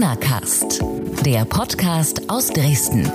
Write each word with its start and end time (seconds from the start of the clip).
Corona 0.00 0.16
Cast, 0.16 0.82
der 1.26 1.44
Podcast 1.44 2.30
aus 2.30 2.48
Dresden 2.48 3.12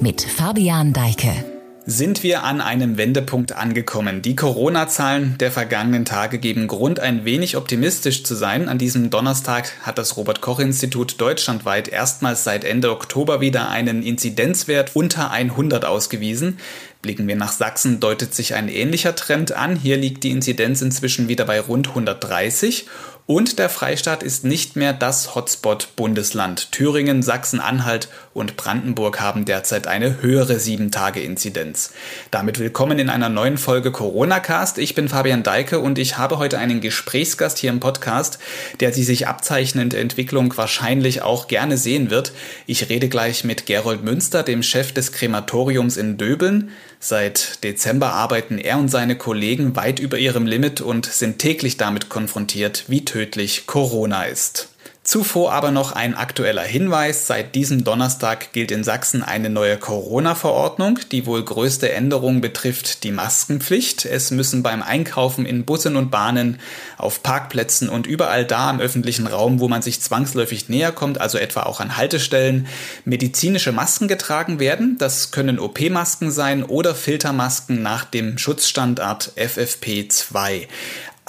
mit 0.00 0.22
Fabian 0.22 0.94
Deike. 0.94 1.44
Sind 1.84 2.22
wir 2.22 2.42
an 2.42 2.62
einem 2.62 2.96
Wendepunkt 2.96 3.52
angekommen? 3.52 4.22
Die 4.22 4.34
Corona-Zahlen 4.34 5.36
der 5.38 5.52
vergangenen 5.52 6.06
Tage 6.06 6.38
geben 6.38 6.68
Grund, 6.68 7.00
ein 7.00 7.26
wenig 7.26 7.58
optimistisch 7.58 8.24
zu 8.24 8.34
sein. 8.34 8.70
An 8.70 8.78
diesem 8.78 9.10
Donnerstag 9.10 9.72
hat 9.82 9.98
das 9.98 10.16
Robert-Koch-Institut 10.16 11.20
deutschlandweit 11.20 11.88
erstmals 11.88 12.44
seit 12.44 12.64
Ende 12.64 12.92
Oktober 12.92 13.42
wieder 13.42 13.68
einen 13.68 14.02
Inzidenzwert 14.02 14.92
unter 14.94 15.32
100 15.32 15.84
ausgewiesen. 15.84 16.60
Blicken 17.02 17.26
wir 17.26 17.36
nach 17.36 17.52
Sachsen, 17.52 18.00
deutet 18.00 18.32
sich 18.34 18.54
ein 18.54 18.68
ähnlicher 18.68 19.14
Trend 19.14 19.52
an. 19.52 19.76
Hier 19.76 19.98
liegt 19.98 20.22
die 20.22 20.30
Inzidenz 20.30 20.80
inzwischen 20.80 21.28
wieder 21.28 21.44
bei 21.44 21.60
rund 21.60 21.88
130 21.88 22.86
und 23.26 23.58
der 23.58 23.68
Freistaat 23.68 24.22
ist 24.22 24.44
nicht 24.44 24.76
mehr 24.76 24.92
das 24.92 25.34
Hotspot-Bundesland. 25.34 26.72
Thüringen, 26.72 27.22
Sachsen-Anhalt 27.22 28.08
und 28.34 28.56
Brandenburg 28.56 29.20
haben 29.20 29.44
derzeit 29.44 29.86
eine 29.86 30.22
höhere 30.22 30.54
7-Tage-Inzidenz. 30.54 31.92
Damit 32.30 32.58
willkommen 32.58 32.98
in 32.98 33.10
einer 33.10 33.28
neuen 33.28 33.58
Folge 33.58 33.92
Corona-Cast. 33.92 34.78
Ich 34.78 34.94
bin 34.94 35.08
Fabian 35.08 35.42
Deike 35.42 35.80
und 35.80 35.98
ich 35.98 36.18
habe 36.18 36.38
heute 36.38 36.58
einen 36.58 36.80
Gesprächsgast 36.80 37.58
hier 37.58 37.70
im 37.70 37.80
Podcast, 37.80 38.38
der 38.80 38.90
die 38.90 39.04
sich 39.04 39.28
abzeichnende 39.28 39.98
Entwicklung 39.98 40.56
wahrscheinlich 40.56 41.22
auch 41.22 41.46
gerne 41.46 41.76
sehen 41.76 42.10
wird. 42.10 42.32
Ich 42.66 42.88
rede 42.88 43.08
gleich 43.08 43.44
mit 43.44 43.66
Gerold 43.66 44.02
Münster, 44.02 44.42
dem 44.42 44.62
Chef 44.62 44.92
des 44.92 45.12
Krematoriums 45.12 45.96
in 45.96 46.16
Döbeln. 46.16 46.70
Seit 47.00 47.62
Dezember 47.64 48.12
arbeiten 48.12 48.58
er 48.58 48.78
und 48.78 48.88
seine 48.88 49.16
Kollegen 49.16 49.76
weit 49.76 49.98
über 49.98 50.18
ihrem 50.18 50.46
Limit 50.46 50.80
und 50.80 51.06
sind 51.06 51.38
täglich 51.38 51.76
damit 51.76 52.08
konfrontiert, 52.08 52.84
wie 52.88 53.04
tödlich 53.04 53.66
Corona 53.66 54.24
ist. 54.24 54.71
Zuvor 55.04 55.52
aber 55.52 55.72
noch 55.72 55.90
ein 55.90 56.14
aktueller 56.14 56.62
Hinweis. 56.62 57.26
Seit 57.26 57.56
diesem 57.56 57.82
Donnerstag 57.82 58.52
gilt 58.52 58.70
in 58.70 58.84
Sachsen 58.84 59.24
eine 59.24 59.50
neue 59.50 59.76
Corona-Verordnung. 59.76 61.00
Die 61.10 61.26
wohl 61.26 61.44
größte 61.44 61.90
Änderung 61.90 62.40
betrifft 62.40 63.02
die 63.02 63.10
Maskenpflicht. 63.10 64.04
Es 64.04 64.30
müssen 64.30 64.62
beim 64.62 64.80
Einkaufen 64.80 65.44
in 65.44 65.64
Bussen 65.64 65.96
und 65.96 66.12
Bahnen, 66.12 66.60
auf 66.98 67.24
Parkplätzen 67.24 67.88
und 67.88 68.06
überall 68.06 68.44
da 68.44 68.70
im 68.70 68.78
öffentlichen 68.78 69.26
Raum, 69.26 69.58
wo 69.58 69.66
man 69.66 69.82
sich 69.82 70.00
zwangsläufig 70.00 70.68
näher 70.68 70.92
kommt, 70.92 71.20
also 71.20 71.36
etwa 71.36 71.64
auch 71.64 71.80
an 71.80 71.96
Haltestellen, 71.96 72.68
medizinische 73.04 73.72
Masken 73.72 74.06
getragen 74.06 74.60
werden. 74.60 74.98
Das 74.98 75.32
können 75.32 75.58
OP-Masken 75.58 76.30
sein 76.30 76.62
oder 76.62 76.94
Filtermasken 76.94 77.82
nach 77.82 78.04
dem 78.04 78.38
Schutzstandard 78.38 79.32
FFP2. 79.36 80.68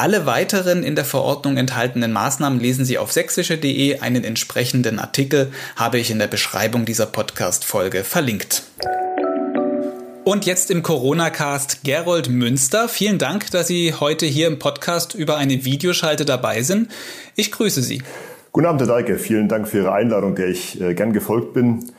Alle 0.04 0.26
weiteren 0.26 0.84
in 0.84 0.98
der 0.98 1.06
Verordnung 1.06 1.56
enthaltenen 1.56 2.12
Maßnahmen 2.12 2.60
lesen 2.60 2.84
Sie 2.84 2.98
auf 2.98 3.14
sächsische.de. 3.14 4.00
Einen 4.00 4.26
entsprechenden 4.26 5.00
Artikel 5.00 5.50
habe 5.78 5.98
ich 5.98 6.12
in 6.12 6.20
der 6.20 6.28
Beschreibung 6.28 6.84
dieser 6.84 7.06
Podcast-Folge 7.06 8.04
verlinkt. 8.04 8.64
Und 10.26 10.46
jetzt 10.46 10.72
im 10.72 10.84
Corona-Cast 10.84 11.86
Gerold 11.86 12.28
Münster. 12.28 12.90
Vielen 12.90 13.18
Dank, 13.18 13.50
dass 13.52 13.68
Sie 13.68 13.94
heute 13.94 14.26
hier 14.26 14.48
im 14.48 14.60
Podcast 14.60 15.16
über 15.16 15.38
eine 15.38 15.64
Videoschalte 15.64 16.26
dabei 16.26 16.64
sind. 16.64 16.92
Ich 17.38 17.54
grüße 17.54 17.82
Sie. 17.82 18.04
Guten 18.52 18.68
Abend, 18.68 18.82
Herr 18.82 18.90
Deike. 18.90 19.18
Vielen 19.18 19.48
Dank 19.48 19.70
für 19.70 19.78
Ihre 19.78 19.94
Einladung, 19.94 20.36
der 20.36 20.50
ich 20.50 20.82
äh, 20.82 20.96
gern 20.96 21.14
gefolgt 21.14 21.54
bin. 21.54 21.94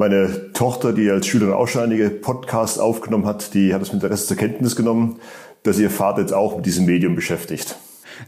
Meine 0.00 0.52
Tochter, 0.54 0.94
die 0.94 1.10
als 1.10 1.26
Schülerin 1.26 1.54
einige 1.78 2.08
Podcasts 2.08 2.78
aufgenommen 2.78 3.26
hat, 3.26 3.52
die 3.52 3.74
hat 3.74 3.82
es 3.82 3.92
mit 3.92 4.02
Interesse 4.02 4.28
zur 4.28 4.38
Kenntnis 4.38 4.74
genommen 4.74 5.20
dass 5.62 5.78
Ihr 5.78 5.90
Vater 5.90 6.20
jetzt 6.20 6.32
auch 6.32 6.56
mit 6.56 6.66
diesem 6.66 6.86
Medium 6.86 7.14
beschäftigt. 7.14 7.76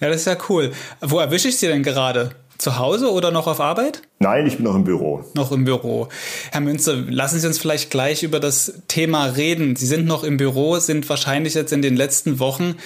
Ja, 0.01 0.09
das 0.09 0.19
ist 0.19 0.27
ja 0.27 0.37
cool. 0.49 0.73
Wo 1.01 1.19
erwische 1.19 1.49
ich 1.49 1.59
Sie 1.59 1.67
denn 1.67 1.83
gerade? 1.83 2.31
Zu 2.63 2.79
Hause 2.79 3.11
oder 3.11 3.33
noch 3.33 3.49
auf 3.49 3.59
Arbeit? 3.59 4.03
Nein, 4.21 4.47
ich 4.47 4.55
bin 4.55 4.67
noch 4.67 4.77
im 4.77 4.85
Büro. 4.85 5.25
Noch 5.35 5.51
im 5.51 5.65
Büro. 5.65 6.07
Herr 6.53 6.61
Münzer, 6.61 6.95
lassen 6.95 7.41
Sie 7.41 7.47
uns 7.49 7.59
vielleicht 7.59 7.91
gleich 7.91 8.23
über 8.23 8.39
das 8.39 8.83
Thema 8.87 9.25
reden. 9.25 9.75
Sie 9.75 9.87
sind 9.87 10.07
noch 10.07 10.23
im 10.23 10.37
Büro, 10.37 10.79
sind 10.79 11.09
wahrscheinlich 11.09 11.55
jetzt 11.55 11.73
in 11.73 11.83
den 11.83 11.97
letzten 11.97 12.39
Wochen 12.39 12.77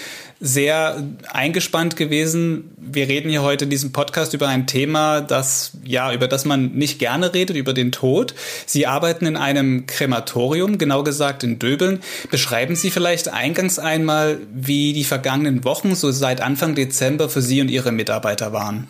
sehr 0.41 1.04
eingespannt 1.31 1.94
gewesen. 1.97 2.70
Wir 2.78 3.06
reden 3.06 3.28
hier 3.28 3.42
heute 3.42 3.65
in 3.65 3.70
diesem 3.70 3.92
Podcast 3.92 4.32
über 4.32 4.48
ein 4.48 4.66
Thema, 4.66 5.20
das, 5.20 5.72
ja, 5.84 6.10
über 6.10 6.26
das 6.26 6.47
man 6.47 6.72
nicht 6.72 6.98
gerne 6.98 7.34
redet, 7.34 7.54
über 7.54 7.75
den 7.75 7.92
Tod. 7.92 8.34
Sie 8.65 8.86
arbeiten 8.86 9.26
in 9.26 9.36
einem 9.36 9.84
Krematorium, 9.84 10.78
genau 10.78 11.03
gesagt 11.03 11.44
in 11.44 11.59
Döbeln. 11.59 12.00
Beschreiben 12.31 12.76
Sie 12.76 12.91
vielleicht 12.91 13.28
eingangs 13.28 13.78
einmal, 13.78 14.38
wie 14.54 14.94
die 14.94 15.04
vergangenen 15.04 15.65
Wochen, 15.65 15.94
so 15.94 16.10
seit 16.12 16.41
Anfang 16.41 16.75
Dezember, 16.75 17.28
für 17.28 17.42
Sie 17.42 17.60
und 17.60 17.70
Ihre 17.70 17.92
Mitarbeiter 17.92 18.54
waren. 18.54 18.88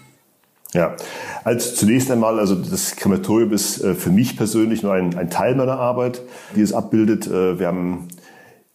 Ja, 0.72 0.96
also 1.44 1.74
zunächst 1.74 2.10
einmal, 2.10 2.38
also 2.38 2.54
das 2.56 2.96
Krematorium 2.96 3.52
ist 3.52 3.82
äh, 3.82 3.94
für 3.94 4.10
mich 4.10 4.36
persönlich 4.36 4.82
nur 4.82 4.92
ein, 4.92 5.16
ein 5.16 5.30
Teil 5.30 5.54
meiner 5.54 5.78
Arbeit, 5.78 6.22
die 6.54 6.60
es 6.60 6.72
abbildet. 6.72 7.26
Äh, 7.26 7.58
wir 7.58 7.68
haben 7.68 8.08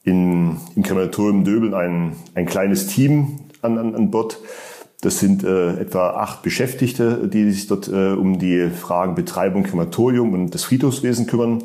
in, 0.04 0.58
im 0.76 0.84
Krematorium 0.84 1.44
Döbeln 1.44 1.74
ein, 1.74 2.16
ein 2.34 2.46
kleines 2.46 2.88
Team 2.88 3.40
an, 3.62 3.78
an, 3.78 3.94
an 3.94 4.10
Bord. 4.10 4.40
Das 5.02 5.20
sind 5.20 5.44
äh, 5.44 5.80
etwa 5.80 6.12
acht 6.12 6.44
Beschäftigte, 6.44 7.28
die 7.28 7.52
sich 7.52 7.68
dort 7.68 7.88
äh, 7.88 8.14
um 8.14 8.40
die 8.40 8.70
Fragen 8.70 9.16
Betreibung, 9.16 9.64
Krematorium 9.64 10.34
und 10.34 10.52
das 10.52 10.64
Friedhofswesen 10.64 11.28
kümmern. 11.28 11.64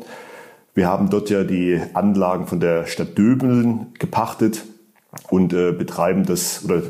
Wir 0.73 0.87
haben 0.87 1.09
dort 1.09 1.29
ja 1.29 1.43
die 1.43 1.79
Anlagen 1.93 2.47
von 2.47 2.59
der 2.59 2.85
Stadt 2.85 3.17
Döbeln 3.17 3.87
gepachtet 3.97 4.65
und 5.29 5.49
betreiben 5.49 6.23
das 6.27 6.63
oder 6.63 6.83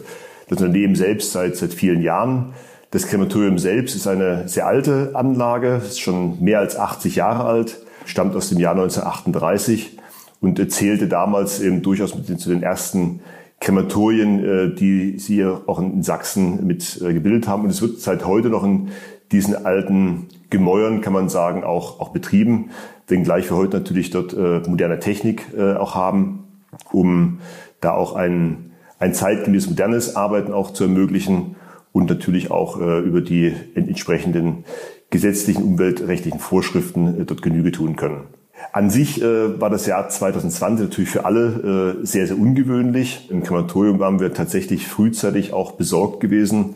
das 0.50 0.60
Unternehmen 0.60 0.96
selbst 0.96 1.32
seit 1.32 1.56
seit 1.56 1.74
vielen 1.74 2.02
Jahren. 2.02 2.54
Das 2.90 3.08
Krematorium 3.08 3.58
selbst 3.58 3.96
ist 3.96 4.08
eine 4.08 4.48
sehr 4.48 4.66
alte 4.66 5.12
Anlage, 5.14 5.82
ist 5.86 6.00
schon 6.00 6.42
mehr 6.42 6.60
als 6.60 6.78
80 6.78 7.18
Jahre 7.18 7.44
alt, 7.44 7.80
stammt 8.06 8.34
aus 8.34 8.48
dem 8.48 8.60
Jahr 8.60 8.76
1938 8.76 9.98
und 10.40 10.72
zählte 10.72 11.08
damals 11.08 11.60
eben 11.60 11.82
durchaus 11.82 12.16
mit 12.16 12.40
zu 12.40 12.50
den 12.50 12.64
ersten 12.64 13.20
Krematorien, 13.60 14.44
äh, 14.46 14.74
die 14.74 15.20
sie 15.20 15.44
auch 15.44 15.80
in 15.80 16.02
Sachsen 16.02 16.66
mit 16.66 17.02
äh, 17.02 17.14
gebildet 17.14 17.50
haben. 17.50 17.64
Und 17.64 17.72
es 17.72 17.82
wird 17.82 18.00
seit 18.00 18.26
heute 18.26 18.50
noch 18.50 18.64
in 18.64 18.90
diesen 19.34 19.66
alten 19.66 20.28
Gemäuern, 20.50 21.02
kann 21.02 21.12
man 21.12 21.28
sagen, 21.28 21.66
auch, 21.66 22.00
auch 22.00 22.10
betrieben, 22.10 22.70
wenngleich 23.10 23.50
wir 23.50 23.58
heute 23.58 23.80
natürlich 23.80 24.12
dort 24.12 24.34
äh, 24.34 24.62
moderne 24.66 25.00
Technik 25.00 25.44
auch 25.58 25.96
haben, 25.96 26.46
um 26.94 27.40
da 27.82 27.92
auch 27.92 28.16
ein, 28.16 28.72
ein 29.00 29.14
zeitgemäß 29.14 29.68
modernes 29.68 30.16
Arbeiten 30.16 30.54
auch 30.54 30.72
zu 30.72 30.86
ermöglichen 30.86 31.58
und 31.98 32.12
natürlich 32.12 32.52
auch 32.52 32.80
äh, 32.80 33.00
über 33.00 33.22
die 33.22 33.52
entsprechenden 33.74 34.66
gesetzlichen, 35.10 35.64
umweltrechtlichen 35.64 36.40
Vorschriften 36.40 37.22
äh, 37.22 37.26
dort 37.26 37.42
Genüge 37.42 37.72
tun 37.72 37.96
können. 37.96 38.28
An 38.72 38.92
sich 38.92 39.20
äh, 39.20 39.60
war 39.60 39.72
das 39.72 39.88
Jahr 39.88 40.08
2020 40.08 40.86
natürlich 40.86 41.10
für 41.10 41.26
alle 41.26 41.98
äh, 42.02 42.06
sehr, 42.06 42.28
sehr 42.28 42.38
ungewöhnlich. 42.38 43.32
Im 43.32 43.42
Krematorium 43.42 43.98
waren 43.98 44.20
wir 44.20 44.32
tatsächlich 44.32 44.88
frühzeitig 44.88 45.54
auch 45.54 45.72
besorgt 45.72 46.20
gewesen, 46.20 46.76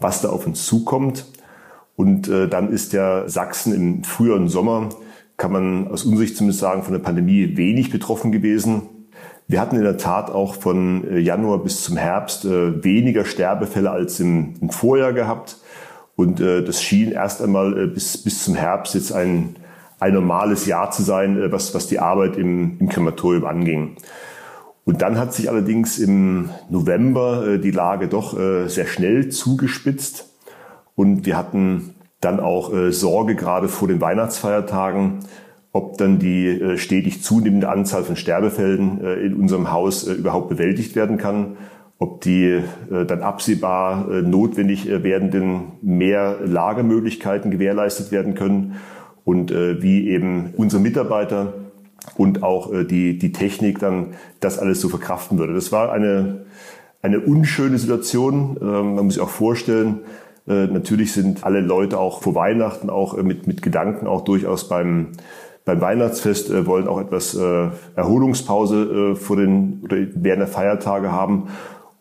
was 0.00 0.22
da 0.22 0.30
auf 0.30 0.46
uns 0.46 0.64
zukommt. 0.64 1.26
Und 1.94 2.28
äh, 2.28 2.48
dann 2.48 2.72
ist 2.72 2.94
ja 2.94 3.28
Sachsen 3.28 3.74
im 3.74 4.04
früheren 4.04 4.48
Sommer, 4.48 4.88
kann 5.36 5.52
man 5.52 5.88
aus 5.88 6.04
unserer 6.04 6.20
Sicht 6.20 6.38
zumindest 6.38 6.60
sagen, 6.60 6.82
von 6.82 6.94
der 6.94 7.00
Pandemie 7.00 7.58
wenig 7.58 7.90
betroffen 7.90 8.32
gewesen. 8.32 8.84
Wir 9.48 9.60
hatten 9.60 9.76
in 9.76 9.82
der 9.82 9.98
Tat 9.98 10.30
auch 10.30 10.54
von 10.54 11.04
äh, 11.08 11.18
Januar 11.18 11.58
bis 11.58 11.82
zum 11.82 11.96
Herbst 11.96 12.44
äh, 12.44 12.82
weniger 12.82 13.24
Sterbefälle 13.24 13.90
als 13.90 14.20
im, 14.20 14.54
im 14.60 14.70
Vorjahr 14.70 15.12
gehabt. 15.12 15.58
Und 16.16 16.40
äh, 16.40 16.62
das 16.62 16.82
schien 16.82 17.12
erst 17.12 17.42
einmal 17.42 17.88
bis, 17.88 18.22
bis 18.22 18.44
zum 18.44 18.54
Herbst 18.54 18.94
jetzt 18.94 19.12
ein, 19.12 19.56
ein 19.98 20.14
normales 20.14 20.66
Jahr 20.66 20.90
zu 20.90 21.02
sein, 21.02 21.52
was, 21.52 21.74
was 21.74 21.86
die 21.86 21.98
Arbeit 21.98 22.36
im, 22.36 22.78
im 22.78 22.88
Krematorium 22.88 23.44
anging. 23.44 23.96
Und 24.84 25.02
dann 25.02 25.18
hat 25.18 25.32
sich 25.32 25.48
allerdings 25.48 25.98
im 25.98 26.50
November 26.68 27.56
die 27.58 27.70
Lage 27.70 28.08
doch 28.08 28.36
sehr 28.66 28.86
schnell 28.86 29.28
zugespitzt. 29.28 30.28
Und 30.96 31.24
wir 31.24 31.36
hatten 31.36 31.94
dann 32.20 32.40
auch 32.40 32.72
Sorge 32.90 33.36
gerade 33.36 33.68
vor 33.68 33.86
den 33.86 34.00
Weihnachtsfeiertagen, 34.00 35.20
ob 35.72 35.96
dann 35.96 36.18
die 36.18 36.48
äh, 36.48 36.76
stetig 36.76 37.22
zunehmende 37.22 37.68
Anzahl 37.68 38.04
von 38.04 38.16
Sterbefällen 38.16 39.02
äh, 39.02 39.14
in 39.14 39.34
unserem 39.34 39.72
Haus 39.72 40.06
äh, 40.06 40.12
überhaupt 40.12 40.50
bewältigt 40.50 40.94
werden 40.94 41.16
kann, 41.16 41.56
ob 41.98 42.20
die 42.20 42.60
dann 42.90 43.22
absehbar 43.22 44.08
notwendig 44.22 44.88
werdenden 44.88 45.74
mehr 45.82 46.38
Lagermöglichkeiten 46.44 47.52
gewährleistet 47.52 48.10
werden 48.10 48.34
können 48.34 48.74
und 49.24 49.52
wie 49.52 50.08
eben 50.08 50.52
unsere 50.56 50.82
Mitarbeiter 50.82 51.52
und 52.16 52.42
auch 52.42 52.72
die, 52.72 53.18
die 53.18 53.30
Technik 53.30 53.78
dann 53.78 54.14
das 54.40 54.58
alles 54.58 54.80
so 54.80 54.88
verkraften 54.88 55.38
würde. 55.38 55.54
Das 55.54 55.70
war 55.70 55.92
eine, 55.92 56.46
eine 57.02 57.20
unschöne 57.20 57.78
Situation. 57.78 58.56
Ähm, 58.60 58.96
man 58.96 59.04
muss 59.04 59.14
sich 59.14 59.22
auch 59.22 59.28
vorstellen, 59.28 60.00
natürlich 60.44 61.12
sind 61.12 61.44
alle 61.44 61.60
Leute 61.60 62.00
auch 62.00 62.20
vor 62.20 62.34
Weihnachten 62.34 62.90
auch 62.90 63.16
mit, 63.22 63.46
mit 63.46 63.62
Gedanken 63.62 64.08
auch 64.08 64.24
durchaus 64.24 64.68
beim 64.68 65.12
beim 65.64 65.80
Weihnachtsfest 65.80 66.50
äh, 66.50 66.66
wollen 66.66 66.88
auch 66.88 67.00
etwas 67.00 67.34
äh, 67.34 67.68
Erholungspause 67.96 69.12
äh, 69.12 69.14
vor 69.14 69.36
den 69.36 69.80
oder 69.82 69.96
während 70.14 70.40
der 70.40 70.48
Feiertage 70.48 71.12
haben. 71.12 71.48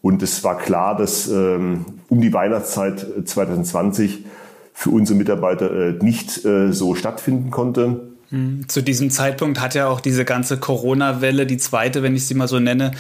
Und 0.02 0.24
es 0.24 0.44
war 0.44 0.58
klar, 0.58 0.98
dass 0.98 1.28
ähm, 1.30 1.86
um 2.10 2.22
die 2.22 2.34
Weihnachtszeit 2.34 3.06
2020 3.26 4.20
äh, 4.20 4.28
für 4.74 4.90
unsere 4.90 5.18
Mitarbeiter 5.18 5.72
äh, 5.72 5.94
nicht 6.02 6.44
äh, 6.44 6.72
so 6.72 6.96
stattfinden 6.96 7.52
konnte. 7.52 8.02
Hm, 8.30 8.68
zu 8.68 8.82
diesem 8.82 9.12
Zeitpunkt 9.12 9.60
hat 9.60 9.76
ja 9.76 9.88
auch 9.88 10.00
diese 10.00 10.26
ganze 10.26 10.58
Corona-Welle, 10.58 11.46
die 11.46 11.58
zweite, 11.58 12.02
wenn 12.02 12.16
ich 12.16 12.26
sie 12.26 12.34
mal 12.34 12.48
so 12.48 12.60
nenne, 12.60 12.92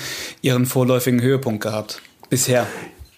ihren 0.41 0.65
vorläufigen 0.65 1.21
Höhepunkt 1.21 1.63
gehabt. 1.63 2.01
Bisher. 2.29 2.67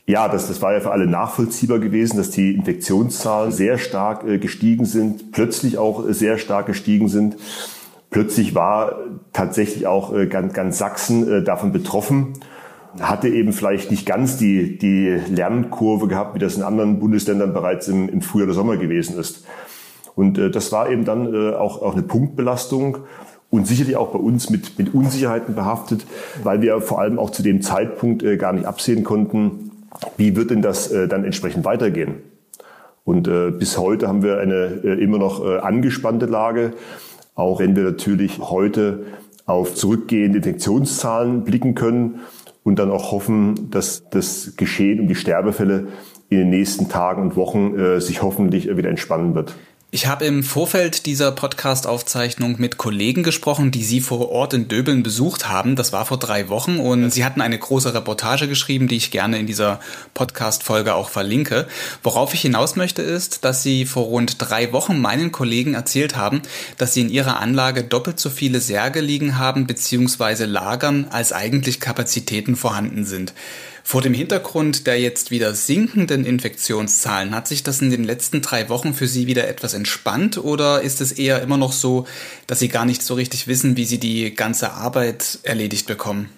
Ja, 0.05 0.27
das, 0.27 0.49
das 0.49 0.61
war 0.61 0.73
ja 0.73 0.81
für 0.81 0.91
alle 0.91 1.07
nachvollziehbar 1.07 1.79
gewesen, 1.79 2.17
dass 2.17 2.29
die 2.29 2.53
Infektionszahlen 2.53 3.53
sehr 3.53 3.77
stark 3.77 4.27
äh, 4.27 4.37
gestiegen 4.37 4.83
sind, 4.83 5.31
plötzlich 5.31 5.77
auch 5.77 6.05
äh, 6.05 6.13
sehr 6.13 6.37
stark 6.37 6.65
gestiegen 6.65 7.07
sind. 7.07 7.37
Plötzlich 8.09 8.53
war 8.53 8.97
tatsächlich 9.31 9.87
auch 9.87 10.13
äh, 10.13 10.27
ganz, 10.27 10.53
ganz 10.53 10.77
Sachsen 10.77 11.45
davon 11.45 11.71
betroffen, 11.71 12.33
hatte 12.99 13.29
eben 13.29 13.53
vielleicht 13.53 13.91
nicht 13.91 14.05
ganz 14.05 14.35
die, 14.35 14.77
die 14.77 15.07
Lernkurve 15.33 16.09
gehabt, 16.09 16.35
wie 16.35 16.39
das 16.39 16.57
in 16.57 16.63
anderen 16.63 16.99
Bundesländern 16.99 17.53
bereits 17.53 17.87
im, 17.87 18.09
im 18.09 18.21
Frühjahr 18.21 18.47
oder 18.47 18.55
Sommer 18.55 18.75
gewesen 18.75 19.17
ist. 19.17 19.45
Und 20.15 20.37
das 20.37 20.71
war 20.71 20.91
eben 20.91 21.05
dann 21.05 21.55
auch, 21.55 21.81
auch 21.81 21.93
eine 21.93 22.03
Punktbelastung 22.03 22.99
und 23.49 23.65
sicherlich 23.65 23.95
auch 23.95 24.11
bei 24.11 24.19
uns 24.19 24.51
mit, 24.51 24.77
mit 24.77 24.93
Unsicherheiten 24.93 25.55
behaftet, 25.55 26.05
weil 26.43 26.61
wir 26.61 26.81
vor 26.81 27.01
allem 27.01 27.17
auch 27.17 27.31
zu 27.31 27.41
dem 27.41 27.63
Zeitpunkt 27.63 28.23
gar 28.37 28.53
nicht 28.53 28.67
absehen 28.67 29.03
konnten, 29.03 29.71
wie 30.17 30.35
wird 30.35 30.51
denn 30.51 30.61
das 30.61 30.91
äh, 30.91 31.07
dann 31.07 31.25
entsprechend 31.25 31.65
weitergehen? 31.65 32.15
Und 33.05 33.27
äh, 33.27 33.51
bis 33.51 33.77
heute 33.77 34.07
haben 34.07 34.23
wir 34.23 34.39
eine 34.39 34.81
äh, 34.83 35.03
immer 35.03 35.17
noch 35.17 35.45
äh, 35.45 35.57
angespannte 35.59 36.25
Lage, 36.25 36.73
auch 37.35 37.59
wenn 37.59 37.75
wir 37.75 37.83
natürlich 37.83 38.39
heute 38.39 39.03
auf 39.45 39.75
zurückgehende 39.75 40.37
Infektionszahlen 40.37 41.43
blicken 41.43 41.75
können 41.75 42.21
und 42.63 42.79
dann 42.79 42.91
auch 42.91 43.11
hoffen, 43.11 43.69
dass 43.71 44.09
das 44.09 44.55
Geschehen 44.55 45.01
um 45.01 45.07
die 45.07 45.15
Sterbefälle 45.15 45.87
in 46.29 46.37
den 46.37 46.49
nächsten 46.49 46.87
Tagen 46.87 47.21
und 47.21 47.35
Wochen 47.35 47.77
äh, 47.77 47.99
sich 47.99 48.21
hoffentlich 48.21 48.75
wieder 48.75 48.89
entspannen 48.89 49.35
wird. 49.35 49.55
Ich 49.95 50.07
habe 50.07 50.25
im 50.25 50.41
Vorfeld 50.43 51.05
dieser 51.05 51.31
Podcast-Aufzeichnung 51.31 52.55
mit 52.57 52.77
Kollegen 52.77 53.21
gesprochen, 53.21 53.69
die 53.69 53.83
Sie 53.83 54.01
vor 54.01 54.31
Ort 54.31 54.55
in 54.55 54.67
Döbeln 54.67 55.03
besucht 55.03 55.47
haben. 55.49 55.75
Das 55.75 55.93
war 55.93 56.07
vor 56.07 56.17
drei 56.17 56.49
Wochen 56.49 56.79
und 56.79 57.11
Sie 57.11 57.23
hatten 57.23 57.41
eine 57.41 57.59
große 57.59 57.93
Reportage 57.93 58.47
geschrieben, 58.47 58.87
die 58.87 58.95
ich 58.95 59.11
gerne 59.11 59.37
in 59.37 59.45
dieser 59.45 59.79
Podcast-Folge 60.15 60.95
auch 60.95 61.09
verlinke. 61.09 61.67
Worauf 62.01 62.33
ich 62.33 62.41
hinaus 62.41 62.75
möchte 62.75 63.03
ist, 63.03 63.45
dass 63.45 63.61
Sie 63.61 63.85
vor 63.85 64.05
rund 64.05 64.37
drei 64.39 64.73
Wochen 64.73 64.99
meinen 64.99 65.31
Kollegen 65.31 65.75
erzählt 65.75 66.15
haben, 66.15 66.41
dass 66.79 66.95
Sie 66.95 67.01
in 67.01 67.09
Ihrer 67.11 67.39
Anlage 67.39 67.83
doppelt 67.83 68.19
so 68.19 68.31
viele 68.31 68.61
Särge 68.61 68.99
liegen 68.99 69.37
haben 69.37 69.67
bzw. 69.67 70.45
lagern, 70.45 71.05
als 71.11 71.33
eigentlich 71.33 71.79
Kapazitäten 71.79 72.55
vorhanden 72.55 73.05
sind. 73.05 73.35
Vor 73.85 74.01
dem 74.01 74.13
Hintergrund 74.13 74.87
der 74.87 74.99
jetzt 74.99 75.29
wieder 75.29 75.53
sinkenden 75.53 76.25
Infektionszahlen, 76.25 77.35
hat 77.35 77.49
sich 77.49 77.63
das 77.63 77.81
in 77.81 77.89
den 77.89 78.05
letzten 78.05 78.41
drei 78.41 78.69
Wochen 78.69 78.93
für 78.93 79.07
Sie 79.07 79.27
wieder 79.27 79.45
etwas 79.47 79.73
entspannt 79.83 80.37
oder 80.37 80.81
ist 80.81 81.01
es 81.01 81.11
eher 81.11 81.41
immer 81.41 81.57
noch 81.57 81.73
so, 81.73 82.05
dass 82.47 82.59
Sie 82.59 82.69
gar 82.69 82.85
nicht 82.85 83.03
so 83.03 83.15
richtig 83.15 83.49
wissen, 83.49 83.75
wie 83.75 83.83
Sie 83.83 83.99
die 83.99 84.33
ganze 84.33 84.71
Arbeit 84.71 85.39
erledigt 85.43 85.87
bekommen? 85.87 86.29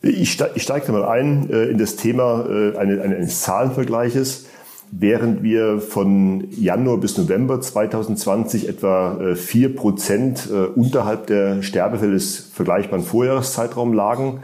Ich, 0.00 0.32
steige 0.32 0.52
ich 0.56 0.62
steige 0.62 0.90
mal 0.90 1.04
ein 1.04 1.50
äh, 1.50 1.64
in 1.64 1.76
das 1.76 1.96
Thema 1.96 2.46
äh, 2.48 2.78
eines 2.78 3.42
Zahlenvergleiches. 3.42 4.46
Während 4.90 5.42
wir 5.42 5.80
von 5.80 6.48
Januar 6.50 6.98
bis 6.98 7.16
November 7.16 7.60
2020 7.60 8.68
etwa 8.68 9.18
äh, 9.20 9.36
vier 9.36 9.76
Prozent 9.76 10.48
äh, 10.50 10.66
unterhalb 10.66 11.26
der 11.26 11.62
Sterbefälle 11.62 12.12
des 12.12 12.50
vergleichbaren 12.52 13.04
Vorjahreszeitraums 13.04 13.94
lagen, 13.94 14.42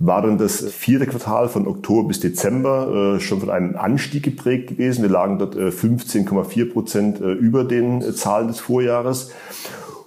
war 0.00 0.22
dann 0.22 0.38
das 0.38 0.64
vierte 0.72 1.06
Quartal 1.06 1.50
von 1.50 1.68
Oktober 1.68 2.08
bis 2.08 2.20
Dezember 2.20 3.16
äh, 3.16 3.20
schon 3.20 3.38
von 3.38 3.50
einem 3.50 3.76
Anstieg 3.76 4.22
geprägt 4.22 4.70
gewesen. 4.70 5.02
Wir 5.02 5.10
lagen 5.10 5.38
dort 5.38 5.54
äh, 5.56 5.68
15,4 5.68 6.72
Prozent 6.72 7.20
äh, 7.20 7.32
über 7.32 7.64
den 7.64 8.00
äh, 8.00 8.14
Zahlen 8.14 8.48
des 8.48 8.60
Vorjahres. 8.60 9.30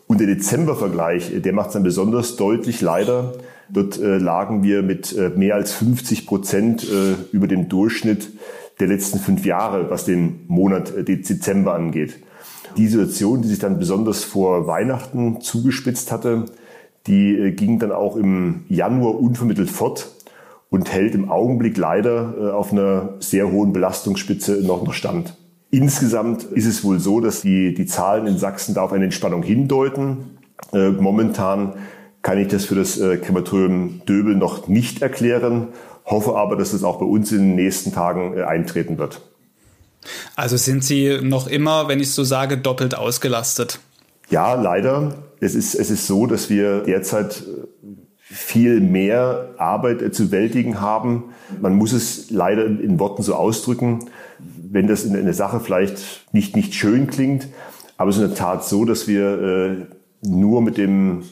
Und 0.08 0.20
der 0.20 0.28
Dezembervergleich, 0.28 1.36
äh, 1.36 1.40
der 1.42 1.54
macht 1.54 1.68
es 1.68 1.74
dann 1.74 1.84
besonders 1.84 2.38
deutlich 2.38 2.82
leider. 2.82 3.34
Dort 3.70 4.00
äh, 4.00 4.18
lagen 4.18 4.64
wir 4.64 4.82
mit 4.82 5.16
mehr 5.38 5.56
als 5.56 5.74
50 5.74 6.26
Prozent 6.26 6.86
über 7.32 7.48
dem 7.48 7.70
Durchschnitt 7.70 8.32
der 8.80 8.88
letzten 8.88 9.20
fünf 9.20 9.46
Jahre, 9.46 9.90
was 9.90 10.06
den 10.06 10.42
Monat 10.48 10.94
Dezember 11.08 11.74
angeht. 11.74 12.20
Die 12.78 12.88
Situation, 12.88 13.42
die 13.42 13.48
sich 13.48 13.60
dann 13.60 13.80
besonders 13.80 14.24
vor 14.24 14.68
Weihnachten 14.68 15.42
zugespitzt 15.42 16.12
hatte, 16.12 16.46
die 17.08 17.38
äh, 17.38 17.52
ging 17.52 17.80
dann 17.80 17.92
auch 17.92 18.16
im 18.16 18.64
Januar 18.70 19.20
unvermittelt 19.20 19.70
fort 19.70 20.12
und 20.70 20.92
hält 20.92 21.16
im 21.16 21.30
Augenblick 21.30 21.78
leider 21.78 22.34
äh, 22.38 22.52
auf 22.52 22.72
einer 22.72 23.16
sehr 23.20 23.52
hohen 23.52 23.74
Belastungsspitze 23.74 24.64
noch, 24.64 24.84
noch 24.84 24.94
stand. 24.94 25.36
Insgesamt 25.70 26.44
ist 26.44 26.66
es 26.66 26.84
wohl 26.84 27.00
so, 27.00 27.20
dass 27.20 27.42
die, 27.42 27.74
die 27.74 27.86
Zahlen 27.86 28.28
in 28.28 28.38
Sachsen 28.38 28.76
da 28.76 28.84
auf 28.84 28.94
eine 28.94 29.06
Entspannung 29.06 29.44
hindeuten. 29.44 30.38
Äh, 30.72 30.90
momentan 30.90 31.74
kann 32.22 32.38
ich 32.38 32.48
das 32.48 32.64
für 32.64 32.76
das 32.76 32.98
Krematorium 32.98 34.00
Döbel 34.08 34.34
noch 34.38 34.70
nicht 34.70 35.02
erklären, 35.02 35.68
hoffe 36.06 36.38
aber, 36.38 36.56
dass 36.56 36.72
es 36.72 36.86
auch 36.86 36.98
bei 37.00 37.06
uns 37.06 37.34
in 37.34 37.40
den 37.40 37.56
nächsten 37.56 37.92
Tagen 37.92 38.42
eintreten 38.42 38.98
wird. 38.98 39.20
Also 40.38 40.56
sind 40.56 40.86
Sie 40.86 41.20
noch 41.22 41.48
immer, 41.48 41.90
wenn 41.90 42.00
ich 42.00 42.12
so 42.12 42.24
sage, 42.24 42.58
doppelt 42.58 42.96
ausgelastet? 42.96 43.82
Ja, 44.30 44.54
leider. 44.54 45.16
Es 45.44 45.56
ist, 45.56 45.76
es 45.76 45.92
ist 45.92 46.08
so, 46.08 46.26
dass 46.26 46.50
wir 46.50 46.80
derzeit 46.80 47.44
viel 48.18 48.80
mehr 48.80 49.56
Arbeit 49.58 50.16
zu 50.16 50.28
bewältigen 50.28 50.80
haben. 50.80 51.26
Man 51.62 51.76
muss 51.76 51.92
es 51.92 52.32
leider 52.32 52.66
in 52.66 52.98
Worten 52.98 53.24
so 53.24 53.36
ausdrücken, 53.36 54.06
wenn 54.40 54.88
das 54.88 55.04
in 55.04 55.14
der 55.14 55.34
Sache 55.34 55.60
vielleicht 55.60 56.24
nicht, 56.32 56.56
nicht 56.56 56.74
schön 56.74 57.08
klingt. 57.08 57.50
Aber 57.98 58.10
es 58.10 58.16
ist 58.16 58.24
in 58.24 58.30
der 58.30 58.38
Tat 58.38 58.64
so, 58.64 58.86
dass 58.86 59.08
wir 59.10 59.42
äh, 59.42 59.76
nur 60.26 60.62
mit 60.62 60.78
dem 60.78 61.24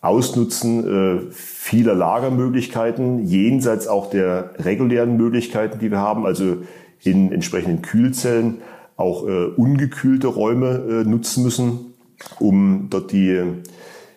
Ausnutzen 0.00 1.28
äh, 1.28 1.30
vieler 1.30 1.94
Lagermöglichkeiten, 1.94 3.24
jenseits 3.24 3.86
auch 3.86 4.10
der 4.10 4.50
regulären 4.58 5.16
Möglichkeiten, 5.16 5.78
die 5.78 5.92
wir 5.92 5.98
haben, 5.98 6.26
also 6.26 6.56
in 7.04 7.32
entsprechenden 7.32 7.82
Kühlzellen, 7.82 8.58
auch 8.96 9.26
äh, 9.28 9.46
ungekühlte 9.56 10.26
Räume 10.26 11.04
äh, 11.04 11.08
nutzen 11.08 11.44
müssen 11.44 11.93
um 12.38 12.88
dort 12.90 13.12
die, 13.12 13.42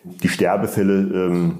die 0.04 0.28
Sterbefälle 0.28 0.94
ähm, 0.94 1.58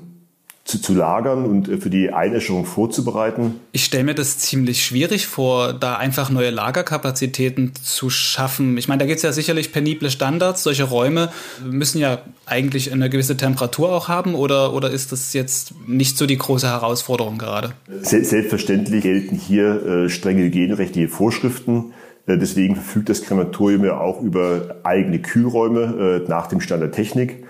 zu, 0.69 0.81
zu 0.83 0.95
lagern 0.95 1.47
und 1.47 1.69
äh, 1.69 1.79
für 1.79 1.89
die 1.89 2.13
Einäscherung 2.13 2.67
vorzubereiten. 2.67 3.55
Ich 3.73 3.85
stelle 3.85 4.05
mir 4.05 4.15
das 4.15 4.39
ziemlich 4.39 4.85
schwierig 4.85 5.27
vor, 5.27 5.73
da 5.73 5.97
einfach 5.97 6.29
neue 6.29 6.51
Lagerkapazitäten 6.51 7.73
zu 7.83 8.11
schaffen. 8.11 8.77
Ich 8.77 8.87
meine, 8.87 9.01
da 9.01 9.07
geht 9.07 9.17
es 9.17 9.23
ja 9.23 9.33
sicherlich 9.33 9.73
penible 9.73 10.11
Standards. 10.11 10.63
Solche 10.63 10.85
Räume 10.85 11.33
müssen 11.65 11.99
ja 11.99 12.19
eigentlich 12.45 12.93
eine 12.93 13.09
gewisse 13.09 13.37
Temperatur 13.37 13.91
auch 13.91 14.09
haben 14.09 14.35
oder, 14.35 14.75
oder 14.75 14.91
ist 14.91 15.11
das 15.11 15.33
jetzt 15.33 15.73
nicht 15.87 16.19
so 16.19 16.27
die 16.27 16.37
große 16.37 16.69
Herausforderung 16.69 17.39
gerade? 17.39 17.73
Selbstverständlich 18.03 19.03
gelten 19.03 19.37
hier 19.37 19.87
äh, 19.87 20.09
strenge 20.11 20.43
hygienerechtliche 20.43 21.09
Vorschriften. 21.09 21.95
Äh, 22.29 22.39
deswegen 22.39 22.77
verfügt 22.77 23.09
das 23.09 23.23
Krematorium 23.23 23.85
ja 23.85 23.99
auch 23.99 24.23
über 24.23 24.77
eigene 24.85 25.19
Kühlräume 25.19 26.23
äh, 26.25 26.29
nach 26.29 26.47
dem 26.47 26.61
Stand 26.61 26.83
der 26.83 26.93
Technik, 26.93 27.45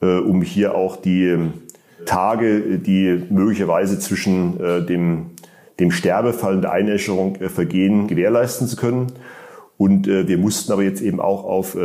äh, 0.00 0.18
um 0.18 0.40
hier 0.40 0.74
auch 0.74 0.96
die 0.96 1.24
ähm, 1.24 1.52
Tage, 2.06 2.78
die 2.78 3.26
möglicherweise 3.28 3.98
zwischen 3.98 4.86
dem, 4.86 5.26
dem 5.78 5.90
Sterbefall 5.90 6.54
und 6.54 6.62
der 6.62 6.72
Einäscherung 6.72 7.36
vergehen, 7.36 8.06
gewährleisten 8.08 8.66
zu 8.66 8.76
können. 8.76 9.08
Und 9.76 10.06
wir 10.06 10.38
mussten 10.38 10.72
aber 10.72 10.82
jetzt 10.82 11.02
eben 11.02 11.20
auch 11.20 11.44
auf 11.44 11.76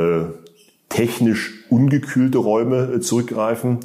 technisch 0.88 1.66
ungekühlte 1.70 2.38
Räume 2.38 3.02
zurückgreifen 3.02 3.80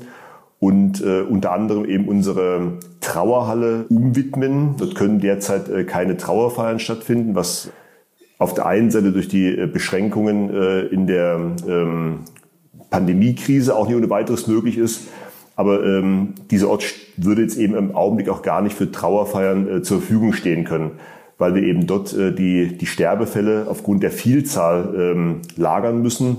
und 0.61 1.02
unter 1.02 1.50
anderem 1.50 1.85
eben 1.85 2.07
unsere 2.07 2.75
Trauerhalle 3.00 3.87
umwidmen. 3.88 4.76
Dort 4.79 4.95
können 4.95 5.19
derzeit 5.19 5.88
keine 5.88 6.17
Trauerfeiern 6.17 6.79
stattfinden, 6.79 7.35
was 7.35 7.73
auf 8.40 8.54
der 8.54 8.66
einen 8.66 8.90
Seite 8.90 9.12
durch 9.12 9.28
die 9.28 9.47
äh, 9.47 9.66
Beschränkungen 9.66 10.50
äh, 10.50 10.80
in 10.87 11.06
der 11.06 11.38
ähm, 11.68 12.20
Pandemiekrise 12.88 13.76
auch 13.76 13.87
nicht 13.87 13.97
ohne 13.97 14.11
weiteres 14.11 14.47
möglich 14.47 14.78
ist. 14.78 15.09
Aber 15.56 15.85
ähm, 15.85 16.35
dieser 16.50 16.70
Ort 16.70 16.85
würde 17.18 17.42
jetzt 17.42 17.59
eben 17.59 17.75
im 17.75 17.94
Augenblick 17.94 18.30
auch 18.30 18.40
gar 18.40 18.62
nicht 18.62 18.75
für 18.75 18.90
Trauerfeiern 18.90 19.68
äh, 19.68 19.82
zur 19.82 19.99
Verfügung 19.99 20.32
stehen 20.32 20.64
können, 20.64 20.92
weil 21.37 21.54
wir 21.54 21.62
eben 21.62 21.87
dort 21.87 22.14
äh, 22.14 22.32
die, 22.32 22.78
die 22.78 22.87
Sterbefälle 22.87 23.66
aufgrund 23.68 24.02
der 24.02 24.11
Vielzahl 24.11 24.94
ähm, 24.97 25.42
lagern 25.56 26.00
müssen, 26.00 26.38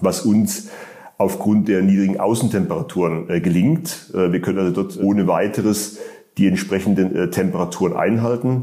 was 0.00 0.22
uns 0.22 0.68
aufgrund 1.16 1.68
der 1.68 1.80
niedrigen 1.80 2.18
Außentemperaturen 2.18 3.30
äh, 3.30 3.40
gelingt. 3.40 4.10
Äh, 4.14 4.32
wir 4.32 4.40
können 4.40 4.58
also 4.58 4.72
dort 4.72 4.98
ohne 5.00 5.28
weiteres 5.28 5.98
die 6.38 6.48
entsprechenden 6.48 7.14
äh, 7.14 7.30
Temperaturen 7.30 7.92
einhalten. 7.94 8.62